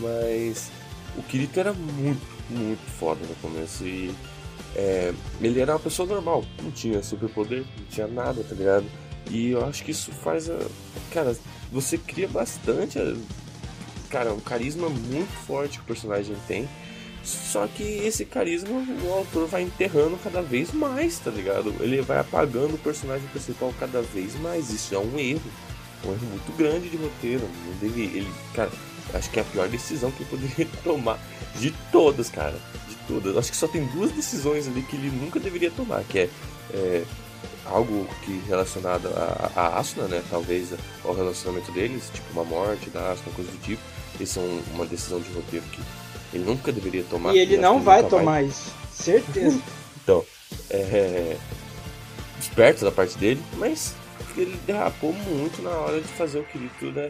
[0.00, 0.70] mas
[1.16, 4.14] o Kirito era muito, muito foda no começo e
[4.74, 8.86] é, ele era uma pessoa normal, não tinha superpoder, não tinha nada, tá ligado?
[9.30, 10.58] E eu acho que isso faz a.
[11.12, 11.36] Cara,
[11.72, 12.98] você cria bastante.
[14.10, 16.68] Cara, um carisma muito forte que o personagem tem.
[17.22, 21.74] Só que esse carisma o autor vai enterrando cada vez mais, tá ligado?
[21.80, 24.70] Ele vai apagando o personagem principal cada vez mais.
[24.70, 25.50] Isso é um erro.
[26.04, 27.48] Um erro muito grande de roteiro.
[27.82, 28.70] Ele, ele, cara,
[29.12, 31.18] acho que é a pior decisão que ele poderia tomar
[31.58, 32.56] de todas, cara
[33.06, 33.36] todas.
[33.36, 36.30] Acho que só tem duas decisões ali que ele nunca deveria tomar, que é,
[36.72, 37.04] é
[37.64, 40.22] algo que relacionado a, a Asuna, né?
[40.30, 40.72] Talvez
[41.04, 43.82] ao relacionamento deles, tipo uma morte da Asuna, coisa do tipo.
[44.20, 45.80] Isso é uma decisão de roteiro que
[46.32, 47.34] ele nunca deveria tomar.
[47.34, 48.44] E ele não vai tomar vai.
[48.44, 49.60] isso, certeza.
[50.02, 50.24] então,
[50.70, 51.36] é
[52.38, 53.94] esperto da parte dele, mas
[54.36, 57.08] ele derrapou muito na hora de fazer o Kirito né,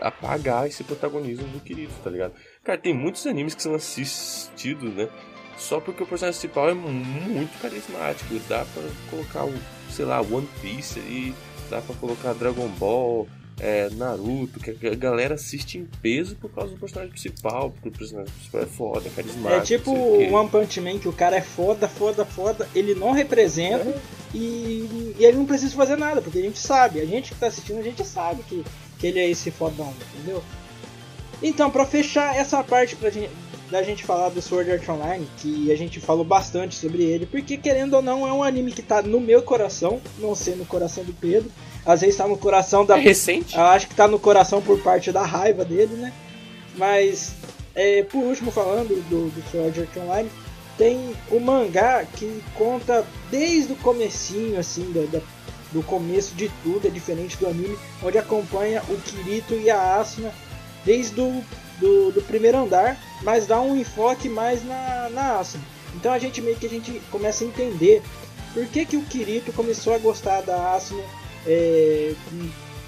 [0.00, 2.32] apagar esse protagonismo do Kirito, tá ligado?
[2.62, 5.08] Cara, tem muitos animes que são assistidos, né?
[5.56, 8.38] Só porque o personagem principal é muito carismático.
[8.48, 9.54] Dá pra colocar o,
[9.90, 11.34] sei lá, One Piece e
[11.68, 13.26] dá pra colocar Dragon Ball,
[13.60, 17.92] é, Naruto, que a galera assiste em peso por causa do personagem principal, porque o
[17.92, 19.56] personagem principal é foda, é carismático.
[19.56, 23.12] É tipo o One Punch Man, que o cara é foda, foda, foda, ele não
[23.12, 24.00] representa é.
[24.34, 27.48] e, e, ele não precisa fazer nada, porque a gente sabe, a gente que tá
[27.48, 28.64] assistindo, a gente sabe que,
[28.98, 30.42] que ele é esse fodão, entendeu?
[31.42, 33.30] Então, para fechar essa parte pra gente,
[33.70, 37.56] da gente falar do Sword Art Online, que a gente falou bastante sobre ele, porque
[37.56, 41.04] querendo ou não é um anime que tá no meu coração, não sei no coração
[41.04, 41.50] do Pedro,
[41.88, 42.98] às vezes tá no coração da.
[42.98, 43.56] É recente?
[43.56, 46.12] Acho que tá no coração por parte da raiva dele, né?
[46.76, 47.32] Mas,
[47.74, 50.30] é, por último, falando do, do Sword Art Online,
[50.76, 55.22] tem o mangá que conta desde o comecinho, assim, do, do,
[55.72, 60.30] do começo de tudo, é diferente do anime, onde acompanha o Kirito e a Asuna
[60.84, 61.42] desde o
[61.80, 65.64] do, do primeiro andar, mas dá um enfoque mais na, na Asuna.
[65.94, 68.02] Então a gente meio que a gente começa a entender
[68.52, 71.02] por que, que o Kirito começou a gostar da Asuna
[71.46, 72.14] é,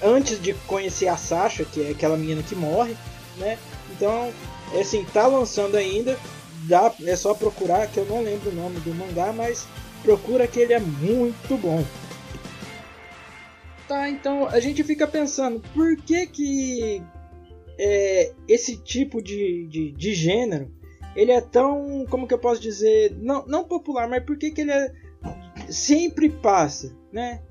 [0.01, 2.95] antes de conhecer a Sasha, que é aquela menina que morre,
[3.37, 3.57] né?
[3.91, 4.31] Então,
[4.73, 6.17] é assim, tá lançando ainda,
[6.67, 9.67] dá, é só procurar, que eu não lembro o nome do mangá, mas
[10.01, 11.83] procura que ele é muito bom.
[13.87, 17.03] Tá, então a gente fica pensando, por que que
[17.77, 20.71] é, esse tipo de, de, de, gênero
[21.15, 24.61] ele é tão, como que eu posso dizer, não, não popular, mas por que, que
[24.61, 24.93] ele é,
[25.69, 27.41] sempre passa, né?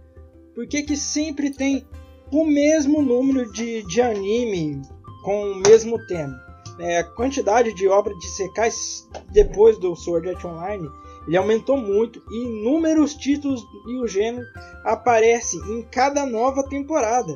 [0.60, 1.86] Por que, que sempre tem
[2.30, 4.82] o mesmo número de, de anime
[5.24, 6.38] com o mesmo tema?
[6.78, 10.86] É, a quantidade de obras de secais depois do Sword Art Online
[11.26, 14.44] ele aumentou muito e inúmeros títulos e o gênero
[14.84, 17.32] aparece em cada nova temporada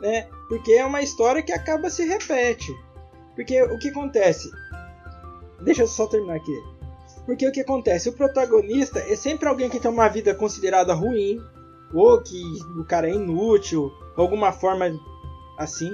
[0.00, 0.26] né?
[0.48, 2.76] Porque é uma história que acaba se repete.
[3.36, 4.50] Porque o que acontece?
[5.62, 6.74] Deixa eu só terminar aqui.
[7.26, 8.08] Porque o que acontece?
[8.08, 11.40] O protagonista é sempre alguém que tem uma vida considerada ruim,
[11.94, 12.42] ou que
[12.78, 14.98] o cara é inútil, alguma forma
[15.56, 15.90] assim.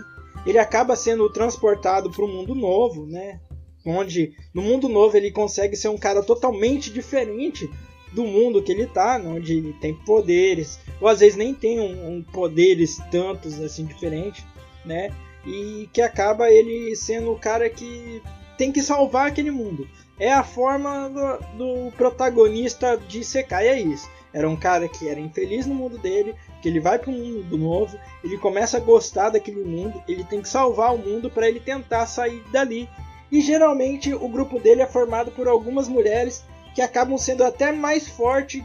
[0.46, 3.40] Ele acaba sendo transportado para um mundo novo, né?
[3.84, 7.68] Onde no mundo novo ele consegue ser um cara totalmente diferente
[8.12, 12.16] do mundo que ele tá, onde ele tem poderes, ou às vezes nem tem um,
[12.16, 14.44] um poderes tantos assim diferentes,
[14.84, 15.14] né?
[15.46, 18.22] E que acaba ele sendo o cara que
[18.58, 19.88] tem que salvar aquele mundo.
[20.18, 24.06] É a forma do, do protagonista de Sekai, é isso.
[24.32, 27.58] Era um cara que era infeliz no mundo dele, que ele vai para um mundo
[27.58, 31.60] novo, ele começa a gostar daquele mundo, ele tem que salvar o mundo para ele
[31.60, 32.88] tentar sair dali
[33.30, 38.08] e geralmente o grupo dele é formado por algumas mulheres que acabam sendo até mais
[38.08, 38.64] forte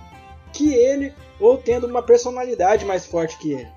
[0.51, 3.69] que ele ou tendo uma personalidade mais forte que ele.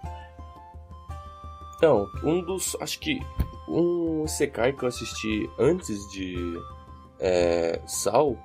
[1.77, 2.77] Então, um dos.
[2.81, 3.21] Acho que
[3.69, 6.37] um Sekai que eu assisti antes de
[7.21, 8.37] é, Sal.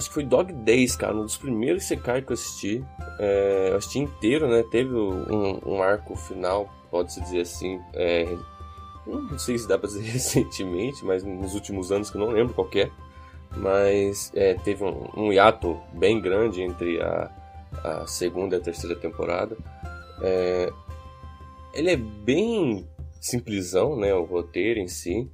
[0.00, 1.14] Acho que foi Dog Days, cara.
[1.14, 2.82] Um dos primeiros Sekai que eu assisti.
[3.18, 4.64] É, eu assisti inteiro, né?
[4.70, 7.78] Teve um, um arco final, pode-se dizer assim.
[7.92, 8.34] É,
[9.06, 12.54] não sei se dá pra dizer recentemente, mas nos últimos anos que eu não lembro
[12.54, 12.88] qual é.
[13.54, 17.30] Mas é, teve um, um hiato bem grande entre a,
[17.84, 19.54] a segunda e a terceira temporada.
[20.22, 20.72] É,
[21.74, 22.88] ele é bem
[23.20, 25.30] simplesão, né, o roteiro em si,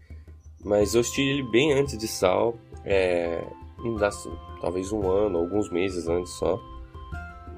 [0.64, 3.44] mas eu assisti ele bem antes de Sal, é,
[4.61, 6.61] talvez um ano, alguns meses antes só,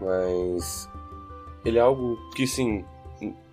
[0.00, 0.88] mas
[1.64, 2.84] ele é algo que, sim,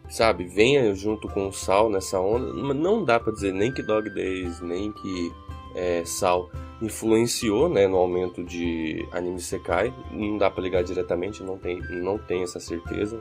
[0.09, 4.09] sabe, venha junto com o Sal nessa onda, não dá para dizer nem que Dog
[4.09, 5.33] Days, nem que
[5.75, 6.49] é, Sal
[6.81, 12.17] influenciou né, no aumento de anime Sekai, não dá para ligar diretamente, não tem, não
[12.17, 13.19] tem essa certeza,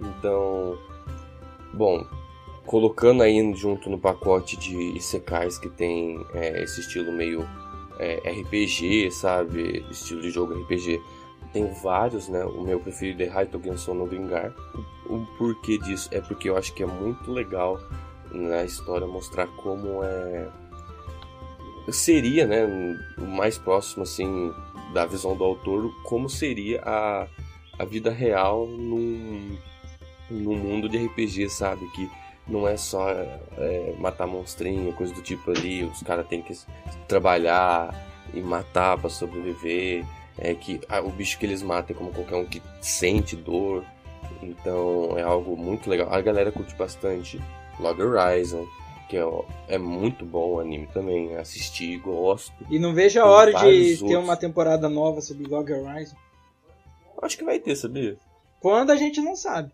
[0.00, 0.78] então
[1.76, 2.06] Bom,
[2.64, 7.46] colocando aí junto no pacote de Isekais que tem é, esse estilo meio
[7.98, 9.84] é, RPG, sabe?
[9.90, 11.00] Estilo de jogo RPG.
[11.52, 12.44] Tem vários, né?
[12.44, 14.52] O meu preferido é Raito Gensou no Vingar.
[15.08, 17.80] O, o porquê disso é porque eu acho que é muito legal
[18.32, 20.48] na história mostrar como é
[21.92, 22.64] seria, né,
[23.18, 24.52] o mais próximo assim
[24.92, 27.28] da visão do autor, como seria a,
[27.78, 29.56] a vida real num
[30.28, 31.86] no mundo de RPG, sabe?
[31.92, 32.10] Que
[32.48, 36.56] não é só é, matar monstrinho, coisa do tipo ali, os caras têm que
[37.08, 37.94] trabalhar
[38.32, 40.04] e matar para sobreviver.
[40.38, 43.84] É que ah, o bicho que eles matam é como qualquer um que sente dor.
[44.42, 46.12] Então é algo muito legal.
[46.12, 47.40] A galera curte bastante
[47.80, 48.66] Log Horizon,
[49.08, 49.24] que é,
[49.68, 51.34] é muito bom o anime também.
[51.36, 52.52] Assisti, gosto.
[52.70, 54.02] E não vejo a hora de outros.
[54.02, 56.16] ter uma temporada nova sobre Log Horizon.
[57.22, 58.16] Acho que vai ter, sabia?
[58.60, 59.72] Quando a gente não sabe.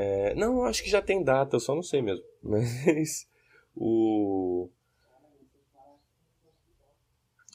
[0.00, 2.24] É, não, acho que já tem data, eu só não sei mesmo.
[2.40, 3.26] Mas
[3.74, 4.70] o.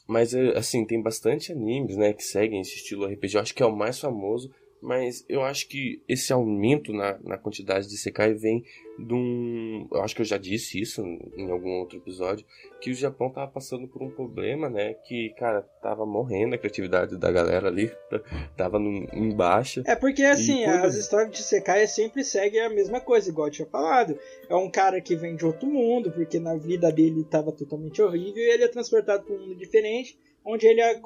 [0.06, 3.36] Mas assim, tem bastante animes, né, que seguem esse estilo RPG.
[3.36, 4.52] Eu acho que é o mais famoso
[4.84, 8.62] mas eu acho que esse aumento na, na quantidade de Sekai vem
[8.98, 9.88] de um.
[9.90, 11.02] Eu acho que eu já disse isso
[11.36, 12.44] em algum outro episódio,
[12.82, 14.92] que o Japão tava passando por um problema, né?
[14.92, 17.90] Que, cara, tava morrendo a criatividade da galera ali,
[18.58, 19.82] tava no, em baixa.
[19.86, 20.84] É porque, assim, quando...
[20.84, 24.18] as histórias de Sekai sempre seguem a mesma coisa, igual eu tinha falado.
[24.50, 28.42] É um cara que vem de outro mundo, porque na vida dele tava totalmente horrível,
[28.42, 31.00] e ele é transportado para um mundo diferente, onde ele é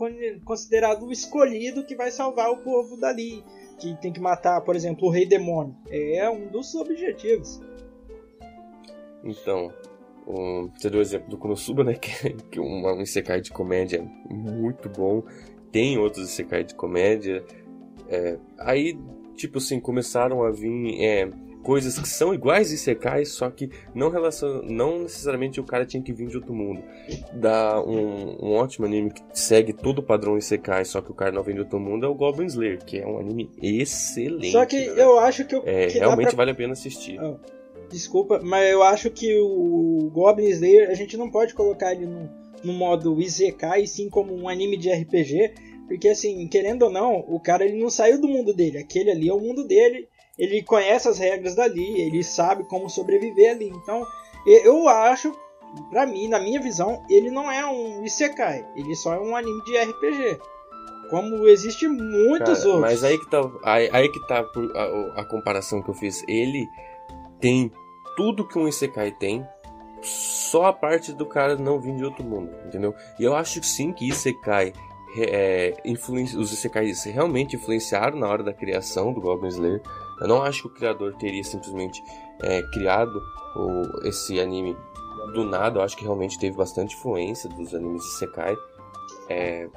[0.44, 3.44] considerado o escolhido que vai salvar o povo dali
[3.78, 5.74] que tem que matar, por exemplo, o Rei Demônio.
[5.90, 7.60] É um dos objetivos.
[9.24, 9.72] Então,
[10.26, 11.94] um, você deu o exemplo do Konosuba, né?
[11.98, 15.22] Que, que um, um Isekai de comédia muito bom.
[15.72, 17.44] Tem outros Isekai de comédia.
[18.08, 18.98] É, aí,
[19.34, 21.30] tipo assim, começaram a vir é,
[21.62, 24.62] coisas que são iguais e secais, só que não, relacion...
[24.64, 26.82] não necessariamente o cara tinha que vir de outro mundo.
[27.32, 31.32] Dá um, um ótimo anime que segue todo o padrão Isekai, só que o cara
[31.32, 34.52] não vem de outro mundo, é o Goblin Slayer, que é um anime excelente.
[34.52, 35.02] Só que né?
[35.02, 36.36] eu acho que, eu, é, que realmente pra...
[36.36, 37.20] vale a pena assistir.
[37.20, 37.36] Oh,
[37.90, 42.30] desculpa, mas eu acho que o Goblin Slayer, a gente não pode colocar ele no,
[42.64, 45.54] no modo Isekai, sim como um anime de RPG,
[45.86, 49.28] porque assim, querendo ou não, o cara ele não saiu do mundo dele, aquele ali
[49.28, 50.06] é o mundo dele
[50.38, 53.68] ele conhece as regras dali, ele sabe como sobreviver ali.
[53.68, 54.06] Então,
[54.46, 55.32] eu acho,
[55.90, 59.62] pra mim, na minha visão, ele não é um Isekai, ele só é um anime
[59.64, 60.38] de RPG.
[61.10, 62.80] Como existe muitos Cara, outros.
[62.80, 66.22] Mas aí que tá, aí, aí que tá a, a, comparação que eu fiz.
[66.28, 66.68] Ele
[67.40, 67.72] tem
[68.14, 69.46] tudo que um Isekai tem,
[70.02, 72.94] só a parte do cara não vir de outro mundo, entendeu?
[73.18, 74.74] E eu acho sim que Isekai
[75.16, 75.74] é,
[76.36, 79.82] os Isekais realmente influenciaram na hora da criação do Goblin Slayer.
[80.20, 82.02] Eu não acho que o criador teria simplesmente
[82.42, 83.20] é, criado
[83.56, 84.76] o, esse anime
[85.32, 85.78] do nada.
[85.78, 88.56] Eu acho que realmente teve bastante influência dos animes de Sekai.
[89.28, 89.68] É,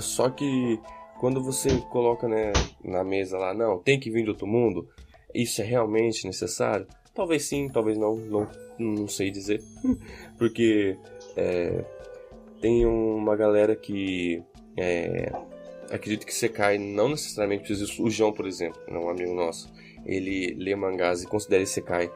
[0.00, 0.80] só que
[1.18, 2.52] quando você coloca né,
[2.82, 4.88] na mesa lá, não, tem que vir de outro mundo,
[5.34, 6.86] isso é realmente necessário?
[7.14, 8.48] Talvez sim, talvez não, não,
[8.78, 9.62] não sei dizer.
[10.38, 10.96] Porque
[11.36, 11.84] é,
[12.60, 14.42] tem uma galera que
[14.76, 15.30] é,
[15.90, 18.02] acredito que Sekai não necessariamente precisa.
[18.02, 19.70] O João, por exemplo, é um amigo nosso
[20.04, 22.10] ele lê mangás e considera Isekai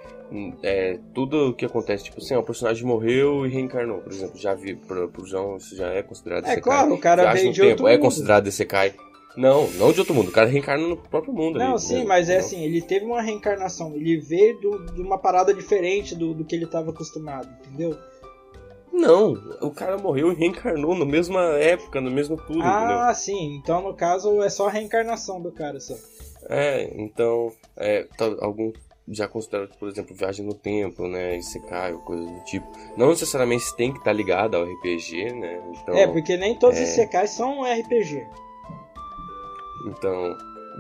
[0.63, 4.55] é, tudo o que acontece, tipo assim, o personagem morreu e reencarnou, por exemplo, já
[4.55, 6.59] vi pro, pro João, isso já é considerado é, Isekai.
[6.59, 8.95] É claro, o cara vem de tempo, é considerado Isekai.
[9.37, 10.29] Não, não de outro mundo.
[10.29, 11.59] O cara reencarna no próprio mundo.
[11.59, 12.05] Não, ali, sim, né?
[12.05, 12.39] mas é Não.
[12.39, 13.93] assim, ele teve uma reencarnação.
[13.97, 17.99] Ele veio do- de uma parada diferente do, do que ele estava acostumado, entendeu?
[18.93, 22.99] Não, o cara morreu e reencarnou na mesma época, no mesmo tudo, entendeu?
[23.01, 23.57] ah, sim.
[23.57, 25.97] Então, no caso, é só a reencarnação do cara só.
[26.49, 28.73] É, então, é, tá- algum
[29.07, 32.67] já considera, por exemplo, viagem no tempo, né, Isekai ou coisa do tipo.
[32.97, 35.95] Não necessariamente tem que estar ligado ao RPG, né, então...
[35.95, 36.83] é, porque nem todos é.
[36.85, 38.27] os secais são RPG.
[39.89, 40.35] Então,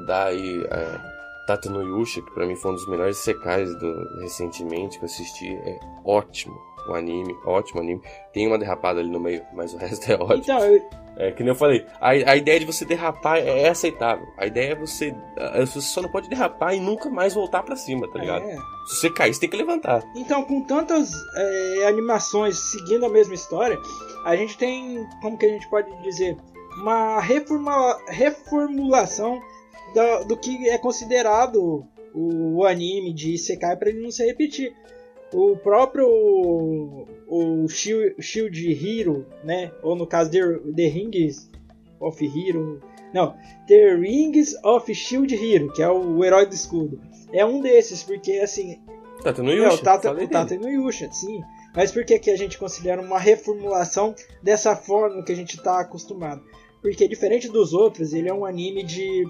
[0.06, 1.00] daí, é,
[1.46, 5.06] Tata no Yusha, que pra mim foi um dos melhores secais do, recentemente que eu
[5.06, 8.00] assisti, é ótimo o anime, ótimo anime.
[8.32, 10.34] Tem uma derrapada ali no meio, mas o resto é ótimo.
[10.42, 10.82] Então, eu,
[11.16, 14.26] É, que nem eu falei, a, a ideia de você derrapar é aceitável.
[14.36, 15.14] A ideia é você.
[15.38, 18.44] ah, Você só não pode derrapar e nunca mais voltar pra cima, tá ligado?
[18.44, 18.56] é.
[18.88, 20.02] Se você cair, você tem que levantar.
[20.16, 23.78] Então, com tantas é, animações seguindo a mesma história,
[24.26, 26.36] a gente tem, como que a gente pode dizer,
[26.82, 27.98] uma reformula-
[28.58, 29.40] reformulação
[29.94, 34.74] da- do que é considerado o, o anime de Isekai para ele não se repetir.
[35.34, 36.06] O próprio
[37.26, 39.72] o Shield, Shield Hero, né?
[39.82, 40.40] Ou no caso The,
[40.74, 41.50] The Rings
[42.00, 42.80] of Hero,
[43.12, 43.34] não,
[43.66, 47.00] The Rings of Shield Hero, que é o, o herói do escudo.
[47.32, 48.78] É um desses, porque assim,
[49.22, 51.40] Tata no é, Yusha, o Tata, o Tata no Yusha, sim.
[51.74, 55.80] Mas por que, que a gente considera uma reformulação dessa forma que a gente está
[55.80, 56.42] acostumado?
[56.80, 59.26] Porque diferente dos outros, ele é um anime de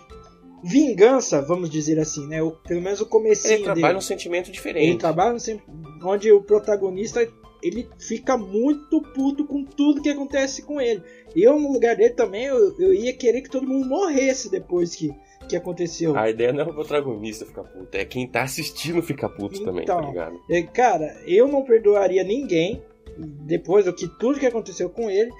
[0.62, 2.42] vingança, vamos dizer assim, né?
[2.42, 3.98] O, pelo menos o comecinho Ele trabalha dele.
[3.98, 4.98] um sentimento Ele diferente.
[4.98, 5.64] trabalha sempre
[6.04, 7.26] onde o protagonista
[7.62, 11.02] ele fica muito puto com tudo que acontece com ele.
[11.34, 15.10] Eu no lugar dele também eu, eu ia querer que todo mundo morresse depois que
[15.48, 16.16] que aconteceu.
[16.16, 19.84] A ideia não é o protagonista ficar puto, é quem tá assistindo ficar puto também,
[19.84, 20.72] tá Então, ligado?
[20.72, 22.82] Cara, eu não perdoaria ninguém
[23.16, 25.30] depois do que tudo que aconteceu com ele.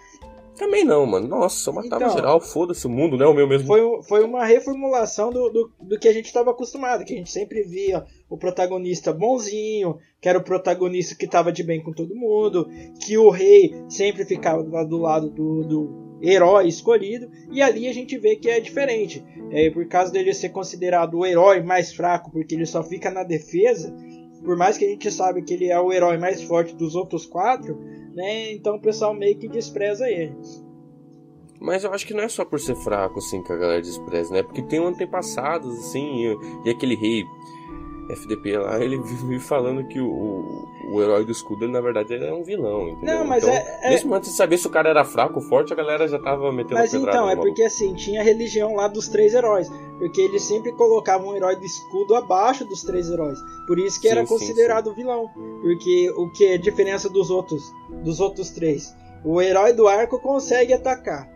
[0.57, 1.27] Também não, mano.
[1.27, 2.17] Nossa, eu matava Então.
[2.17, 3.67] geral, foda-se o mundo, não é o meu mesmo.
[3.67, 7.31] Foi, foi uma reformulação do, do, do que a gente estava acostumado, que a gente
[7.31, 12.15] sempre via o protagonista bonzinho, que era o protagonista que estava de bem com todo
[12.15, 12.69] mundo,
[13.05, 18.17] que o rei sempre ficava do lado do, do herói escolhido, e ali a gente
[18.17, 19.25] vê que é diferente.
[19.51, 23.23] É, por causa dele ser considerado o herói mais fraco, porque ele só fica na
[23.23, 23.95] defesa,
[24.45, 27.25] por mais que a gente sabe que ele é o herói mais forte dos outros
[27.27, 27.79] quatro,
[28.15, 28.53] né?
[28.53, 30.35] Então o pessoal meio que despreza ele.
[31.61, 34.33] Mas eu acho que não é só por ser fraco, assim, que a galera despreza,
[34.33, 34.43] né?
[34.43, 36.37] Porque tem um antepassados, assim, e,
[36.67, 37.25] e aquele rei
[38.09, 42.13] FDP lá, ele vive falando que o, o, o herói do escudo, ele na verdade
[42.15, 43.19] ele é um vilão, entendeu?
[43.19, 45.47] Não, mas então, é- é- Mesmo antes de saber se o cara era fraco ou
[45.47, 48.89] forte, a galera já tava metendo Mas então, é porque assim, tinha a religião lá
[48.89, 49.71] dos três heróis.
[49.99, 53.39] Porque eles sempre colocavam um herói do escudo abaixo dos três heróis.
[53.67, 55.29] Por isso que Sim, era sim, considerado vilão.
[55.63, 57.63] Porque o que é a diferença dos outros,
[58.03, 58.95] dos outros três?
[59.25, 61.29] O herói do arco consegue atacar.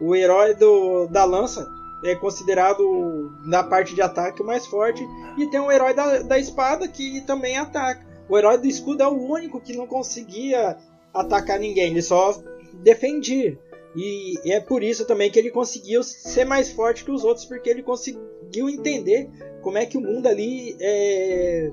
[0.00, 1.66] O herói do, da lança
[2.02, 5.06] é considerado na parte de ataque o mais forte.
[5.36, 8.06] E tem o herói da, da espada que também ataca.
[8.28, 10.76] O herói do escudo é o único que não conseguia
[11.12, 12.40] atacar ninguém, ele só
[12.74, 13.58] defendia.
[13.94, 17.68] E é por isso também que ele conseguiu ser mais forte que os outros, porque
[17.68, 19.28] ele conseguiu entender
[19.62, 21.70] como é que o mundo ali é,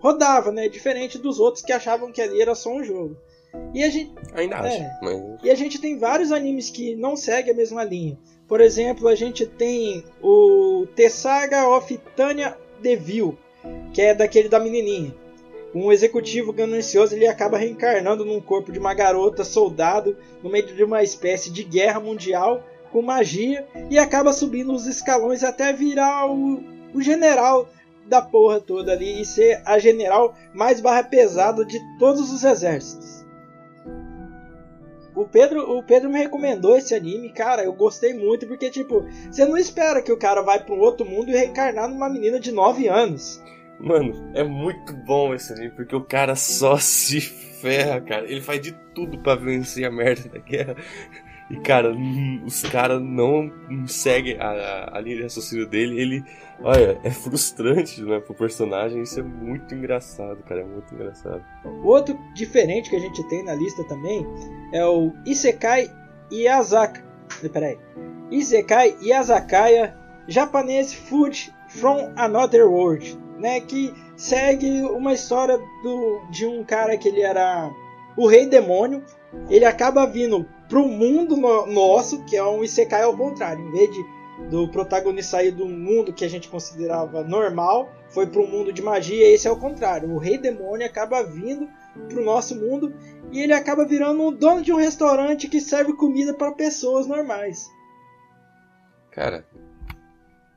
[0.00, 0.68] rodava, né?
[0.68, 3.16] Diferente dos outros que achavam que ali era só um jogo.
[3.74, 4.98] E a gente, Ainda acho, É.
[5.02, 5.22] mas...
[5.42, 8.18] e a gente tem vários animes que não seguem a mesma linha.
[8.46, 13.36] Por exemplo, a gente tem o The Saga of Tanya Devil,
[13.92, 15.14] que é daquele da menininha.
[15.74, 20.82] Um executivo ganancioso ele acaba reencarnando num corpo de uma garota soldado no meio de
[20.82, 26.62] uma espécie de guerra mundial com magia e acaba subindo os escalões até virar o,
[26.94, 27.68] o general
[28.06, 33.17] da porra toda ali e ser a general mais barra pesada de todos os exércitos.
[35.18, 39.44] O Pedro, o Pedro me recomendou esse anime, cara, eu gostei muito porque tipo, você
[39.44, 42.52] não espera que o cara vai para um outro mundo e reencarnar numa menina de
[42.52, 43.42] 9 anos.
[43.80, 48.30] Mano, é muito bom esse anime, porque o cara só se ferra, cara.
[48.30, 50.76] Ele faz de tudo pra vencer a merda da guerra.
[51.50, 53.50] E, cara, hum, os caras não
[53.86, 56.00] seguem a, a, linha de raciocínio dele.
[56.00, 56.24] Ele,
[56.60, 59.02] olha, é frustrante, né, pro personagem.
[59.02, 60.60] Isso é muito engraçado, cara.
[60.60, 61.42] É muito engraçado.
[61.82, 64.26] Outro diferente que a gente tem na lista também
[64.72, 65.90] é o Isekai
[66.30, 67.02] Iyazaka.
[67.52, 67.78] Peraí.
[68.30, 69.96] Isekai Iyazakaya
[70.26, 73.60] Japanese Food from Another World, né?
[73.60, 77.70] Que segue uma história do, de um cara que ele era
[78.18, 79.02] o rei demônio.
[79.48, 83.66] Ele acaba vindo pro mundo no- nosso, que é um Isekai ao contrário.
[83.66, 84.04] Em vez de,
[84.50, 89.26] do protagonista sair do mundo que a gente considerava normal, foi pro mundo de magia.
[89.32, 90.10] Esse é o contrário.
[90.10, 91.68] O rei demônio acaba vindo
[92.08, 92.94] pro nosso mundo
[93.32, 97.66] e ele acaba virando um dono de um restaurante que serve comida para pessoas normais.
[99.10, 99.44] Cara,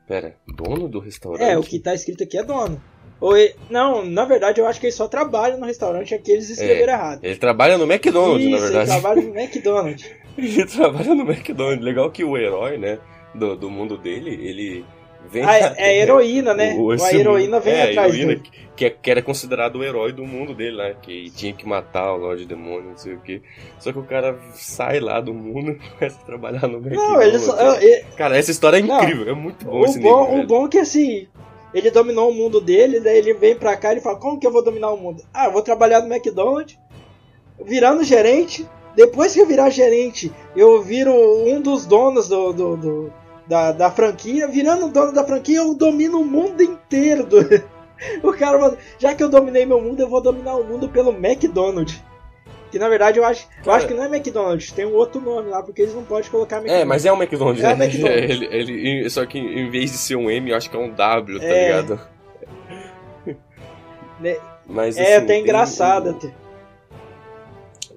[0.06, 1.42] pera, dono do restaurante?
[1.42, 2.80] É, o que tá escrito aqui é dono.
[3.22, 3.54] Ou ele...
[3.70, 6.96] Não, na verdade eu acho que ele só trabalha no restaurante, aqui eles escreveram é,
[6.96, 7.20] errado.
[7.22, 8.90] Ele trabalha no McDonald's, Isso, na verdade.
[8.90, 10.10] Ele trabalha no McDonald's.
[10.36, 11.84] ele trabalha no McDonald's.
[11.84, 12.98] Legal que o herói, né,
[13.32, 14.84] do, do mundo dele, ele
[15.30, 15.44] vem.
[15.44, 16.74] Ah, é, é heroína, né?
[16.76, 18.50] O, a heroína vem é, atrás heroína dele.
[18.74, 20.96] Que, que era considerado o herói do mundo dele, né?
[21.00, 23.40] Que tinha que matar o Lorde Demônio, não sei o que.
[23.78, 27.12] Só que o cara sai lá do mundo e começa a trabalhar no McDonald's.
[27.12, 28.04] Não, ele só, ele...
[28.16, 30.66] Cara, essa história é incrível, não, é muito bom o esse bom, livro, O bom
[30.66, 31.28] é que assim,
[31.74, 34.52] ele dominou o mundo dele, daí ele vem pra cá e fala, como que eu
[34.52, 35.24] vou dominar o mundo?
[35.32, 36.78] Ah, eu vou trabalhar no McDonald's,
[37.64, 43.12] virando gerente, depois que eu virar gerente, eu viro um dos donos do, do, do
[43.46, 47.26] da, da franquia, virando dono da franquia, eu domino o mundo inteiro.
[47.26, 47.38] Do...
[48.22, 52.02] o cara, já que eu dominei meu mundo, eu vou dominar o mundo pelo McDonald's.
[52.72, 55.20] Que na verdade eu acho, Cara, eu acho que não é McDonald's, tem um outro
[55.20, 56.82] nome lá, porque eles não podem colocar McDonald's.
[56.82, 57.84] É, mas é um McDonald's, é né?
[57.84, 58.30] McDonald's.
[58.30, 60.90] ele, ele, só que em vez de ser um M, eu acho que é um
[60.90, 61.66] W, tá é...
[61.66, 62.00] ligado?
[64.20, 64.36] Né?
[64.66, 66.32] Mas, é, assim, até engraçado.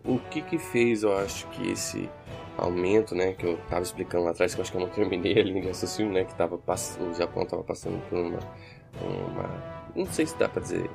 [0.04, 2.10] O, o que que fez, eu acho, que esse
[2.58, 5.40] aumento, né, que eu tava explicando lá atrás, que eu acho que eu não terminei
[5.40, 8.40] a linha de raciocínio, né, que tava o Japão tava passando por uma,
[9.02, 10.90] uma não sei se dá para dizer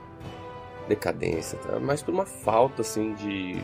[0.90, 1.78] decadência, tá?
[1.80, 3.62] mas por uma falta assim de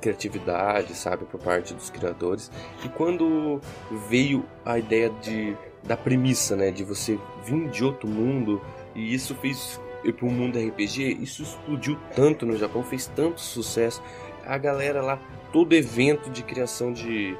[0.00, 2.50] criatividade, sabe, por parte dos criadores.
[2.84, 3.60] E quando
[4.08, 8.62] veio a ideia de da premissa, né, de você vir de outro mundo
[8.94, 9.78] e isso fez
[10.16, 14.02] para um mundo RPG, isso explodiu tanto no Japão, fez tanto sucesso.
[14.46, 15.18] A galera lá,
[15.52, 17.36] todo evento de criação de,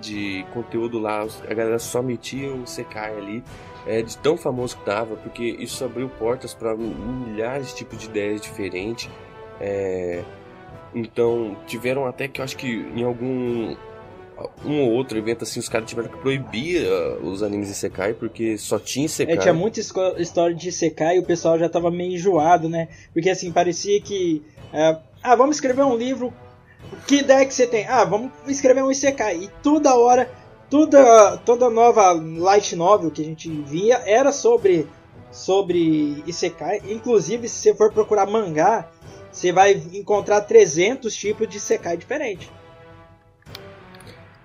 [0.00, 3.44] de conteúdo lá, a galera só metia um Sekai ali
[3.86, 8.06] é, de tão famoso que tava, porque isso abriu portas para milhares de tipos de
[8.06, 9.08] ideias diferentes.
[9.60, 10.22] É,
[10.94, 13.76] então tiveram até que eu acho que em algum
[14.64, 18.14] um ou outro evento assim os caras tiveram que proibir uh, os animes de Sekai
[18.14, 19.36] porque só tinha Sekai.
[19.36, 22.88] É, tinha muita história de Sekai e o pessoal já tava meio enjoado, né?
[23.12, 26.32] Porque assim, parecia que uh, ah, vamos escrever um livro.
[27.06, 27.86] Que ideia que você tem?
[27.86, 29.36] Ah, vamos escrever um Isekai.
[29.36, 30.30] E toda hora
[30.70, 34.86] toda, toda nova light novel que a gente via era sobre
[35.30, 36.80] sobre Isekai.
[36.88, 38.88] Inclusive, se você for procurar mangá,
[39.30, 42.50] você vai encontrar 300 tipos de Isekai diferentes.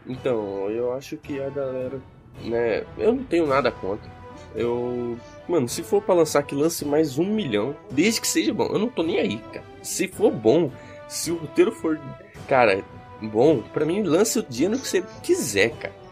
[0.07, 1.99] Então, eu acho que a galera,
[2.43, 4.11] né, eu não tenho nada contra.
[4.55, 5.17] Eu,
[5.47, 8.77] mano, se for para lançar que lance mais um milhão, desde que seja bom, eu
[8.77, 9.65] não tô nem aí, cara.
[9.81, 10.69] Se for bom,
[11.07, 11.99] se o roteiro for,
[12.47, 12.83] cara,
[13.19, 16.04] bom, para mim lance o no que você quiser, cara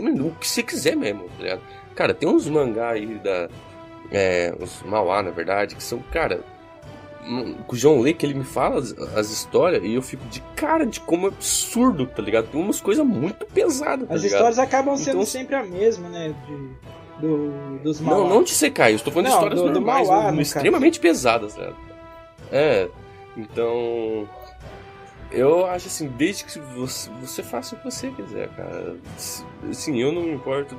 [0.00, 1.60] o que você quiser mesmo, tá ligado?
[1.94, 3.48] Cara, tem uns mangá aí da.
[4.10, 6.40] É, os Mauá, na verdade, que são, cara.
[7.66, 10.40] Com o João Lê, que ele me fala as, as, histórias e eu fico de
[10.56, 12.48] cara de como absurdo, tá ligado?
[12.48, 14.38] Tem umas coisas muito pesadas, tá As ligado?
[14.38, 16.34] histórias acabam sendo então, sempre a mesma, né?
[16.48, 18.18] De, do, dos Mauá.
[18.18, 20.98] Não, não de Sekai, eu estou falando não, de histórias do, normais, do Mauá, extremamente
[20.98, 21.72] pesadas, tá
[22.50, 22.88] É,
[23.36, 24.28] então
[25.32, 28.96] eu acho assim, desde que você, você faça o que você quiser, cara.
[29.68, 30.76] Assim, eu não me importo.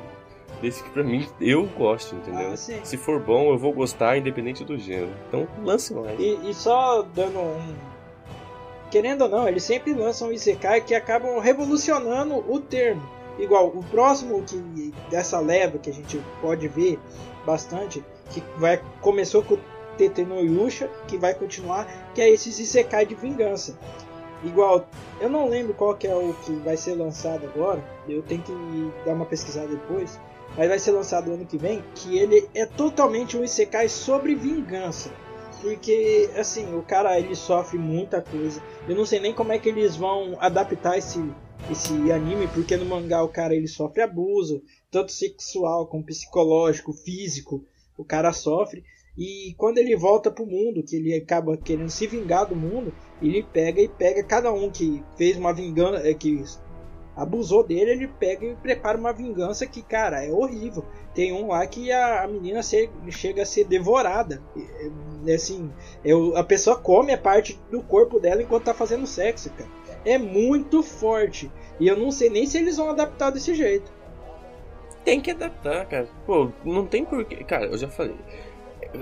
[0.61, 2.53] Desde que pra mim eu gosto, entendeu?
[2.53, 5.11] Ah, Se for bom, eu vou gostar, independente do gênero.
[5.27, 6.17] Então lance mais.
[6.19, 7.75] E, e só dando um.
[8.89, 13.01] Querendo ou não, eles sempre lançam Isekai que acabam revolucionando o termo.
[13.39, 16.99] Igual, o próximo que dessa leva que a gente pode ver
[17.45, 19.59] bastante, que vai começou com o
[19.97, 23.77] TT no Yusha, que vai continuar, que é esses Isekai de vingança.
[24.43, 24.87] Igual,
[25.21, 27.83] eu não lembro qual que é o que vai ser lançado agora.
[28.07, 28.51] Eu tenho que
[29.05, 30.19] dar uma pesquisada depois.
[30.57, 31.83] Mas vai ser lançado ano que vem.
[31.95, 35.11] Que ele é totalmente um Isekai sobre vingança.
[35.61, 38.61] Porque, assim, o cara ele sofre muita coisa.
[38.87, 41.23] Eu não sei nem como é que eles vão adaptar esse,
[41.71, 42.47] esse anime.
[42.47, 44.61] Porque no mangá o cara ele sofre abuso.
[44.91, 47.65] Tanto sexual como psicológico, físico.
[47.97, 48.83] O cara sofre.
[49.17, 53.43] E quando ele volta pro mundo, que ele acaba querendo se vingar do mundo, ele
[53.43, 56.43] pega e pega cada um que fez uma vingança, é, que
[57.15, 60.83] abusou dele, ele pega e prepara uma vingança que, cara, é horrível.
[61.13, 64.41] Tem um lá que a, a menina chega a ser devorada.
[64.57, 65.71] É, é, assim,
[66.03, 69.69] é, a pessoa come a parte do corpo dela enquanto tá fazendo sexo, cara.
[70.03, 71.51] É muito forte.
[71.79, 73.91] E eu não sei nem se eles vão adaptar desse jeito.
[75.05, 76.07] Tem que adaptar, cara.
[76.25, 77.43] Pô, não tem porquê.
[77.43, 78.15] Cara, eu já falei.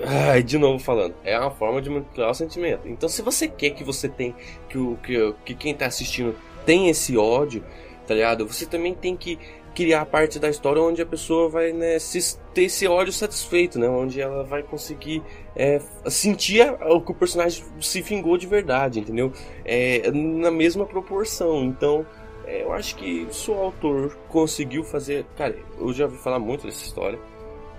[0.06, 2.88] Ai, de novo falando, é uma forma de manipular o sentimento.
[2.88, 4.34] Então, se você quer que você tem,
[4.68, 6.34] que, o, que, que quem tá assistindo
[6.64, 7.62] tem esse ódio,
[8.06, 8.46] tá ligado?
[8.46, 9.38] Você também tem que
[9.74, 13.78] criar a parte da história onde a pessoa vai né, se, ter esse ódio satisfeito,
[13.78, 13.88] né?
[13.88, 15.22] Onde ela vai conseguir
[15.56, 19.32] é, sentir o que o personagem se vingou de verdade, entendeu?
[19.64, 21.64] É, na mesma proporção.
[21.64, 22.06] Então,
[22.44, 25.24] É, eu acho que se o autor conseguiu fazer.
[25.36, 27.18] Cara, eu já ouvi falar muito dessa história.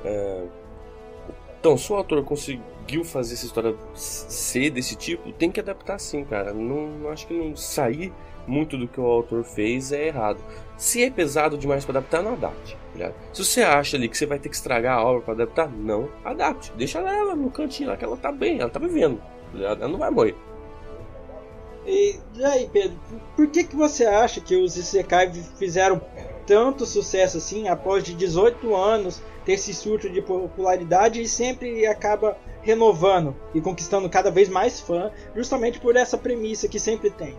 [0.06, 0.44] É,
[1.64, 6.26] então, se o autor conseguiu fazer essa história ser desse tipo, tem que adaptar sim,
[6.26, 6.54] cara.
[6.54, 8.12] Não acho que não sair
[8.46, 10.44] muito do que o autor fez é errado.
[10.76, 12.78] Se é pesado demais para adaptar, não adapte.
[12.98, 15.72] Tá Se você acha ali que você vai ter que estragar a obra para adaptar,
[15.72, 16.74] não adapte.
[16.76, 19.22] Deixa ela no cantinho lá que ela tá bem, ela tá vivendo.
[19.54, 20.36] Tá ela não vai morrer.
[21.88, 23.00] E, e aí, Pedro,
[23.38, 26.02] por que, que você acha que os Isekai fizeram
[26.46, 32.38] tanto sucesso assim após de 18 anos ter esse surto de popularidade e sempre acaba
[32.62, 37.36] renovando e conquistando cada vez mais fã, justamente por essa premissa que sempre tem?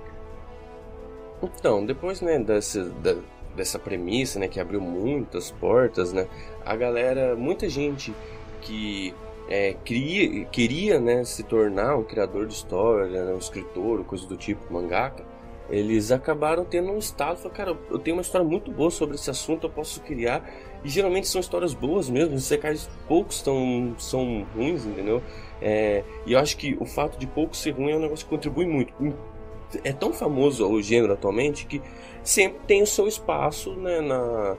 [1.43, 3.17] Então, depois né, dessa, da,
[3.57, 6.27] dessa premissa né, que abriu muitas portas, né,
[6.65, 8.15] a galera, muita gente
[8.61, 9.15] que
[9.49, 14.37] é, queria, queria né, se tornar um criador de história, né, um escritor, coisa do
[14.37, 15.25] tipo, mangaka,
[15.71, 19.31] eles acabaram tendo um estado, falaram, cara, eu tenho uma história muito boa sobre esse
[19.31, 20.45] assunto, eu posso criar,
[20.85, 25.23] e geralmente são histórias boas mesmo, os secais poucos tão, são ruins, entendeu?
[25.63, 28.31] É, e eu acho que o fato de pouco ser ruim é um negócio que
[28.31, 28.93] contribui muito.
[29.83, 31.81] É tão famoso o gênero atualmente que
[32.23, 34.57] sempre tem o seu espaço né, na,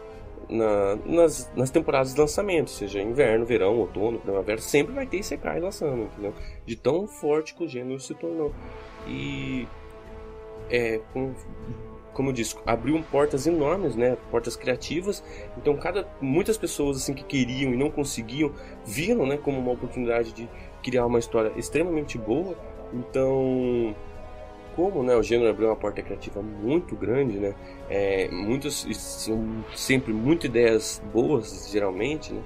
[0.49, 5.59] na, nas, nas temporadas de lançamento, seja inverno, verão, outono, primavera, sempre vai ter Isekai
[5.59, 6.33] lançando, entendeu?
[6.65, 8.51] De tão forte que o gênero se tornou.
[9.07, 9.67] E
[10.69, 11.33] é, com,
[12.13, 14.17] como eu disse, abriu portas enormes, né?
[14.31, 15.23] Portas criativas.
[15.57, 18.51] Então, cada muitas pessoas assim que queriam e não conseguiam
[18.85, 20.49] viram, né, como uma oportunidade de
[20.81, 22.55] criar uma história extremamente boa.
[22.93, 23.95] Então,
[24.75, 27.55] como né, o gênero abriu uma porta criativa muito grande, né?
[27.89, 32.41] É, muitos são sempre muitas ideias boas, geralmente, né?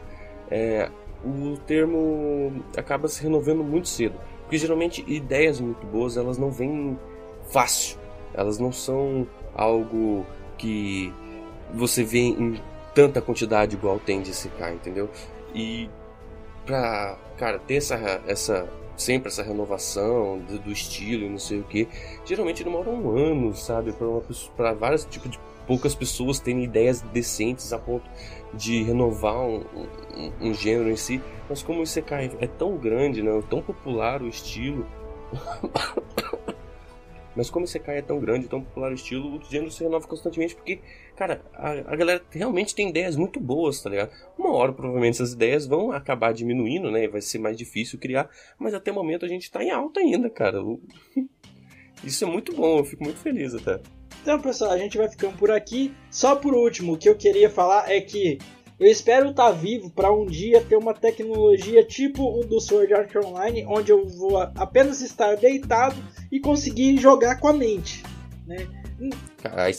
[0.51, 0.89] É,
[1.23, 6.97] o termo acaba se renovando muito cedo, porque geralmente ideias muito boas elas não vêm
[7.51, 7.97] fácil,
[8.33, 10.25] elas não são algo
[10.57, 11.13] que
[11.73, 12.61] você vê em
[12.93, 15.09] tanta quantidade igual tem de SK, entendeu?
[15.53, 15.89] E
[16.65, 17.95] pra, cara, ter essa,
[18.27, 18.67] essa
[18.99, 21.87] sempre essa renovação do, do estilo e não sei o que.
[22.25, 23.93] Geralmente demora um ano, sabe?
[24.55, 28.09] Para vários tipos de poucas pessoas terem ideias decentes a ponto
[28.53, 29.63] de renovar um,
[30.15, 31.21] um, um gênero em si.
[31.49, 33.41] Mas como o Isekai é tão grande, né?
[33.49, 34.85] tão popular o estilo.
[37.35, 40.55] Mas como esse é tão grande, tão popular o estilo, o gênero se renova constantemente
[40.55, 40.79] porque,
[41.15, 44.11] cara, a, a, galera realmente tem ideias muito boas, tá ligado?
[44.37, 47.07] Uma hora provavelmente essas ideias vão acabar diminuindo, né?
[47.07, 50.29] Vai ser mais difícil criar, mas até o momento a gente tá em alta ainda,
[50.29, 50.59] cara.
[52.03, 53.79] Isso é muito bom, eu fico muito feliz até.
[54.21, 55.93] Então, pessoal, a gente vai ficando por aqui.
[56.09, 58.37] Só por último, o que eu queria falar é que
[58.79, 62.93] eu espero estar tá vivo para um dia ter uma tecnologia tipo o do Sword
[62.93, 65.95] Art Online, onde eu vou apenas estar deitado
[66.31, 68.03] e conseguir jogar com a mente,
[68.47, 68.67] né?
[69.41, 69.69] Cara,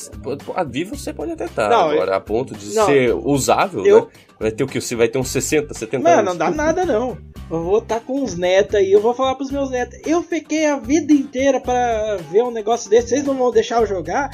[0.55, 2.17] a vivo você pode até estar não, agora, eu...
[2.17, 4.01] a ponto de não, ser usável, eu...
[4.03, 4.07] né?
[4.39, 4.81] Vai ter o que?
[4.81, 6.25] Você vai ter uns 60, 70 não, anos?
[6.25, 7.19] Não, dá nada não.
[7.51, 9.99] Eu vou estar tá com uns netos aí, eu vou falar pros meus netos.
[10.07, 13.87] Eu fiquei a vida inteira para ver um negócio desse, vocês não vão deixar eu
[13.87, 14.31] jogar?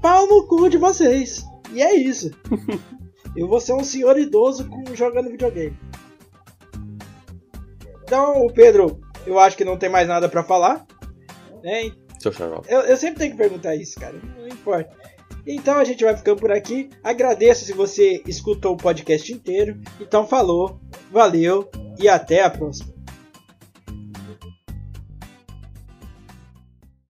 [0.00, 1.44] Pau no cu de vocês.
[1.72, 2.30] E é isso.
[3.36, 5.76] Eu vou ser um senhor idoso com, jogando videogame.
[8.02, 10.86] Então, Pedro, eu acho que não tem mais nada para falar.
[11.62, 11.92] Né?
[12.18, 12.66] Seu xarope.
[12.70, 14.14] Eu, eu sempre tenho que perguntar isso, cara.
[14.36, 14.90] Não importa.
[15.46, 16.90] Então a gente vai ficando por aqui.
[17.02, 19.80] Agradeço se você escutou o podcast inteiro.
[20.00, 22.97] Então falou, valeu e até a próxima.